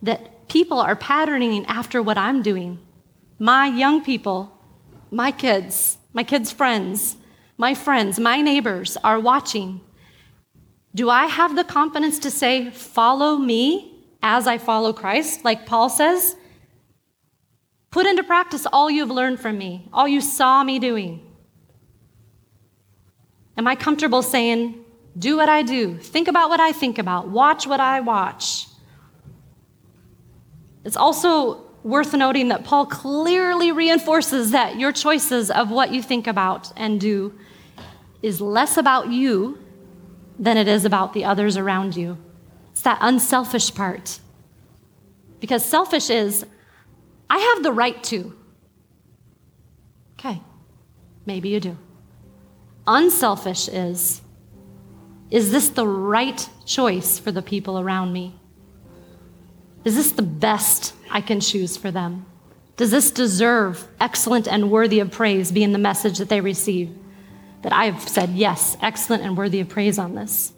that 0.00 0.48
people 0.48 0.78
are 0.78 0.94
patterning 0.94 1.66
after 1.66 2.00
what 2.00 2.16
I'm 2.16 2.40
doing. 2.40 2.78
My 3.40 3.66
young 3.66 4.04
people, 4.04 4.56
my 5.10 5.32
kids, 5.32 5.98
my 6.12 6.22
kids' 6.22 6.52
friends, 6.52 7.16
my 7.58 7.74
friends, 7.74 8.20
my 8.20 8.40
neighbors 8.40 8.96
are 9.02 9.18
watching. 9.18 9.80
Do 10.94 11.10
I 11.10 11.26
have 11.26 11.56
the 11.56 11.64
confidence 11.64 12.20
to 12.20 12.30
say, 12.30 12.70
follow 12.70 13.36
me 13.36 14.04
as 14.22 14.46
I 14.46 14.58
follow 14.58 14.92
Christ, 14.92 15.44
like 15.44 15.66
Paul 15.66 15.88
says? 15.88 16.36
Put 17.90 18.06
into 18.06 18.22
practice 18.22 18.66
all 18.72 18.88
you've 18.88 19.10
learned 19.10 19.40
from 19.40 19.58
me, 19.58 19.88
all 19.92 20.06
you 20.06 20.20
saw 20.20 20.62
me 20.62 20.78
doing. 20.78 21.26
Am 23.56 23.66
I 23.66 23.74
comfortable 23.74 24.22
saying, 24.22 24.84
do 25.18 25.36
what 25.36 25.48
I 25.48 25.62
do, 25.62 25.96
think 25.96 26.28
about 26.28 26.50
what 26.50 26.60
I 26.60 26.72
think 26.72 26.98
about, 26.98 27.28
watch 27.28 27.66
what 27.66 27.80
I 27.80 28.00
watch? 28.00 28.66
It's 30.84 30.96
also 30.96 31.62
worth 31.82 32.12
noting 32.12 32.48
that 32.48 32.64
Paul 32.64 32.86
clearly 32.86 33.72
reinforces 33.72 34.50
that 34.50 34.78
your 34.78 34.92
choices 34.92 35.50
of 35.50 35.70
what 35.70 35.92
you 35.92 36.02
think 36.02 36.26
about 36.26 36.72
and 36.76 37.00
do 37.00 37.32
is 38.22 38.40
less 38.40 38.76
about 38.76 39.08
you 39.08 39.58
than 40.38 40.56
it 40.56 40.68
is 40.68 40.84
about 40.84 41.12
the 41.12 41.24
others 41.24 41.56
around 41.56 41.96
you. 41.96 42.18
It's 42.72 42.82
that 42.82 42.98
unselfish 43.00 43.74
part. 43.74 44.20
Because 45.40 45.64
selfish 45.64 46.10
is, 46.10 46.44
I 47.30 47.38
have 47.38 47.62
the 47.62 47.72
right 47.72 48.02
to. 48.04 48.34
Okay, 50.18 50.40
maybe 51.24 51.48
you 51.48 51.60
do. 51.60 51.78
Unselfish 52.86 53.68
is, 53.68 54.20
is 55.30 55.50
this 55.50 55.70
the 55.70 55.86
right 55.86 56.48
choice 56.64 57.18
for 57.18 57.32
the 57.32 57.42
people 57.42 57.78
around 57.78 58.12
me? 58.12 58.38
Is 59.84 59.96
this 59.96 60.12
the 60.12 60.22
best 60.22 60.94
I 61.10 61.20
can 61.20 61.40
choose 61.40 61.76
for 61.76 61.90
them? 61.90 62.26
Does 62.76 62.90
this 62.90 63.10
deserve 63.10 63.86
excellent 64.00 64.46
and 64.46 64.70
worthy 64.70 65.00
of 65.00 65.10
praise 65.10 65.50
being 65.50 65.72
the 65.72 65.78
message 65.78 66.18
that 66.18 66.28
they 66.28 66.40
receive? 66.40 66.90
That 67.62 67.72
I've 67.72 68.08
said, 68.08 68.30
yes, 68.30 68.76
excellent 68.82 69.22
and 69.22 69.36
worthy 69.36 69.60
of 69.60 69.68
praise 69.68 69.98
on 69.98 70.14
this. 70.14 70.52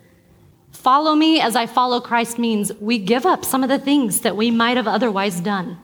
Follow 0.73 1.15
me 1.15 1.41
as 1.41 1.57
I 1.57 1.67
follow 1.67 2.01
Christ 2.01 2.39
means 2.39 2.73
we 2.75 2.99
give 2.99 3.25
up 3.25 3.45
some 3.45 3.63
of 3.63 3.69
the 3.69 3.79
things 3.79 4.21
that 4.21 4.37
we 4.37 4.51
might 4.51 4.77
have 4.77 4.89
otherwise 4.89 5.41
done 5.41 5.79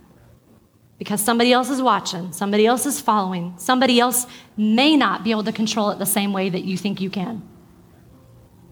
because 1.04 1.20
somebody 1.20 1.52
else 1.52 1.68
is 1.68 1.82
watching, 1.82 2.32
somebody 2.32 2.64
else 2.64 2.86
is 2.86 2.98
following, 2.98 3.52
somebody 3.58 4.00
else 4.00 4.26
may 4.56 4.96
not 4.96 5.22
be 5.22 5.32
able 5.32 5.44
to 5.44 5.52
control 5.52 5.90
it 5.90 5.98
the 5.98 6.06
same 6.06 6.32
way 6.32 6.48
that 6.48 6.64
you 6.64 6.78
think 6.78 6.98
you 6.98 7.10
can. 7.10 7.46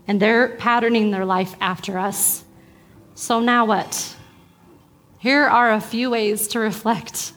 And 0.08 0.18
they're 0.18 0.56
patterning 0.56 1.10
their 1.10 1.26
life 1.26 1.54
after 1.60 1.98
us. 1.98 2.42
So 3.14 3.40
now 3.40 3.66
what? 3.66 4.16
Here 5.18 5.42
are 5.42 5.74
a 5.74 5.80
few 5.80 6.08
ways 6.08 6.48
to 6.48 6.58
reflect. 6.58 7.34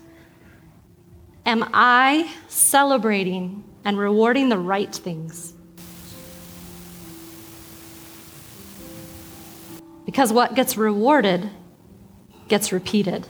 Am 1.46 1.70
I 1.74 2.32
celebrating 2.48 3.66
and 3.84 4.00
rewarding 4.00 4.48
the 4.48 4.58
right 4.58 4.96
things? 4.96 5.54
Because 10.06 10.32
what 10.32 10.56
gets 10.56 10.78
rewarded 10.78 11.50
gets 12.48 12.72
repeated. 12.72 13.28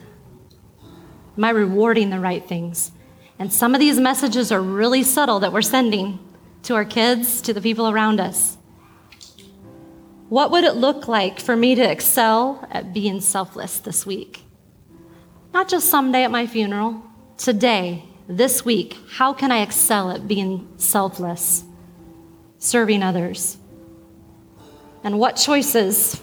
Am 1.37 1.43
I 1.43 1.49
rewarding 1.49 2.09
the 2.09 2.19
right 2.19 2.47
things? 2.47 2.91
And 3.37 3.51
some 3.51 3.73
of 3.73 3.79
these 3.79 3.99
messages 3.99 4.51
are 4.51 4.61
really 4.61 5.03
subtle 5.03 5.39
that 5.41 5.51
we're 5.51 5.61
sending 5.61 6.19
to 6.63 6.75
our 6.75 6.85
kids, 6.85 7.41
to 7.41 7.53
the 7.53 7.61
people 7.61 7.89
around 7.89 8.19
us. 8.19 8.57
What 10.29 10.51
would 10.51 10.63
it 10.63 10.75
look 10.75 11.07
like 11.07 11.39
for 11.39 11.55
me 11.55 11.75
to 11.75 11.91
excel 11.91 12.67
at 12.71 12.93
being 12.93 13.21
selfless 13.21 13.79
this 13.79 14.05
week? 14.05 14.43
Not 15.53 15.67
just 15.67 15.89
someday 15.89 16.23
at 16.23 16.31
my 16.31 16.47
funeral, 16.47 17.03
today, 17.37 18.05
this 18.27 18.65
week, 18.65 18.97
how 19.11 19.33
can 19.33 19.51
I 19.51 19.61
excel 19.61 20.09
at 20.09 20.27
being 20.27 20.67
selfless, 20.77 21.63
serving 22.57 23.03
others? 23.03 23.57
And 25.03 25.19
what 25.19 25.33
choices 25.35 26.19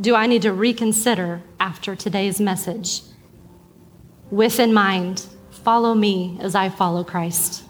do 0.00 0.16
I 0.16 0.26
need 0.26 0.42
to 0.42 0.52
reconsider 0.52 1.42
after 1.60 1.94
today's 1.94 2.40
message? 2.40 3.02
With 4.30 4.60
in 4.60 4.72
mind, 4.72 5.26
follow 5.50 5.94
me 5.94 6.38
as 6.40 6.54
I 6.54 6.68
follow 6.68 7.04
Christ. 7.04 7.64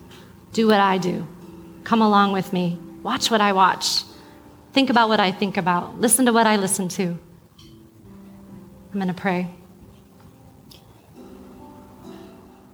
Do 0.53 0.67
what 0.67 0.81
I 0.81 0.99
do. 0.99 1.27
Come 1.85 2.03
along 2.03 2.33
with 2.33 2.53
me. 2.53 2.79
Watch 3.03 3.31
what 3.31 3.41
I 3.41 3.53
watch. 3.53 4.05
Think 4.73 4.91
about 4.91 5.09
what 5.09 5.21
I 5.21 5.33
think 5.33 5.57
about. 5.57 6.01
Listen 6.01 6.27
to 6.27 6.33
what 6.33 6.47
I 6.47 6.57
listen 6.57 6.89
to. 6.89 7.19
I'm 8.93 8.95
going 8.95 9.09
to 9.09 9.15
pray. 9.15 9.49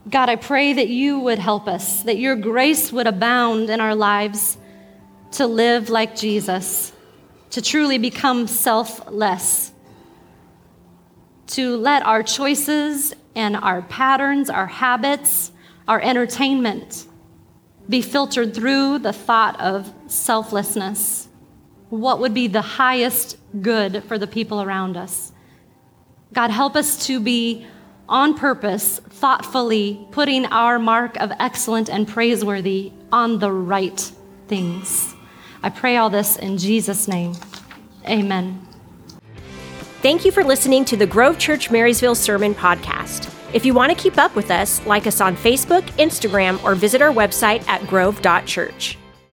God, 0.08 0.28
I 0.28 0.36
pray 0.36 0.72
that 0.72 0.88
you 0.88 1.18
would 1.20 1.38
help 1.38 1.66
us, 1.66 2.02
that 2.04 2.16
your 2.16 2.36
grace 2.36 2.92
would 2.92 3.06
abound 3.06 3.70
in 3.70 3.80
our 3.80 3.94
lives 3.94 4.56
to 5.32 5.46
live 5.46 5.90
like 5.90 6.14
Jesus 6.16 6.92
to 7.56 7.62
truly 7.62 7.96
become 7.96 8.46
selfless, 8.46 9.72
to 11.46 11.76
let 11.76 12.04
our 12.04 12.22
choices 12.22 13.14
and 13.36 13.54
our 13.54 13.82
patterns, 13.82 14.50
our 14.50 14.66
habits, 14.66 15.52
our 15.86 16.00
entertainment 16.00 17.06
be 17.88 18.02
filtered 18.02 18.52
through 18.52 18.98
the 18.98 19.12
thought 19.12 19.60
of 19.60 19.92
selflessness. 20.08 21.28
What 21.88 22.18
would 22.18 22.34
be 22.34 22.48
the 22.48 22.62
highest 22.62 23.38
good 23.62 24.02
for 24.04 24.18
the 24.18 24.26
people 24.26 24.60
around 24.60 24.96
us? 24.96 25.32
God, 26.32 26.50
help 26.50 26.74
us 26.74 27.06
to 27.06 27.20
be 27.20 27.64
on 28.08 28.34
purpose, 28.34 28.98
thoughtfully 28.98 30.06
putting 30.10 30.46
our 30.46 30.78
mark 30.78 31.16
of 31.20 31.30
excellent 31.38 31.88
and 31.88 32.08
praiseworthy 32.08 32.92
on 33.12 33.38
the 33.38 33.52
right 33.52 34.12
things. 34.48 35.14
I 35.62 35.70
pray 35.70 35.96
all 35.96 36.10
this 36.10 36.36
in 36.36 36.58
Jesus' 36.58 37.06
name. 37.06 37.34
Amen. 38.08 38.65
Thank 40.06 40.24
you 40.24 40.30
for 40.30 40.44
listening 40.44 40.84
to 40.84 40.96
the 40.96 41.04
Grove 41.04 41.36
Church 41.36 41.68
Marysville 41.68 42.14
Sermon 42.14 42.54
Podcast. 42.54 43.28
If 43.52 43.66
you 43.66 43.74
want 43.74 43.90
to 43.90 44.00
keep 44.00 44.18
up 44.18 44.36
with 44.36 44.52
us, 44.52 44.86
like 44.86 45.08
us 45.08 45.20
on 45.20 45.36
Facebook, 45.36 45.82
Instagram, 45.98 46.62
or 46.62 46.76
visit 46.76 47.02
our 47.02 47.12
website 47.12 47.66
at 47.66 47.84
grove.church. 47.88 48.98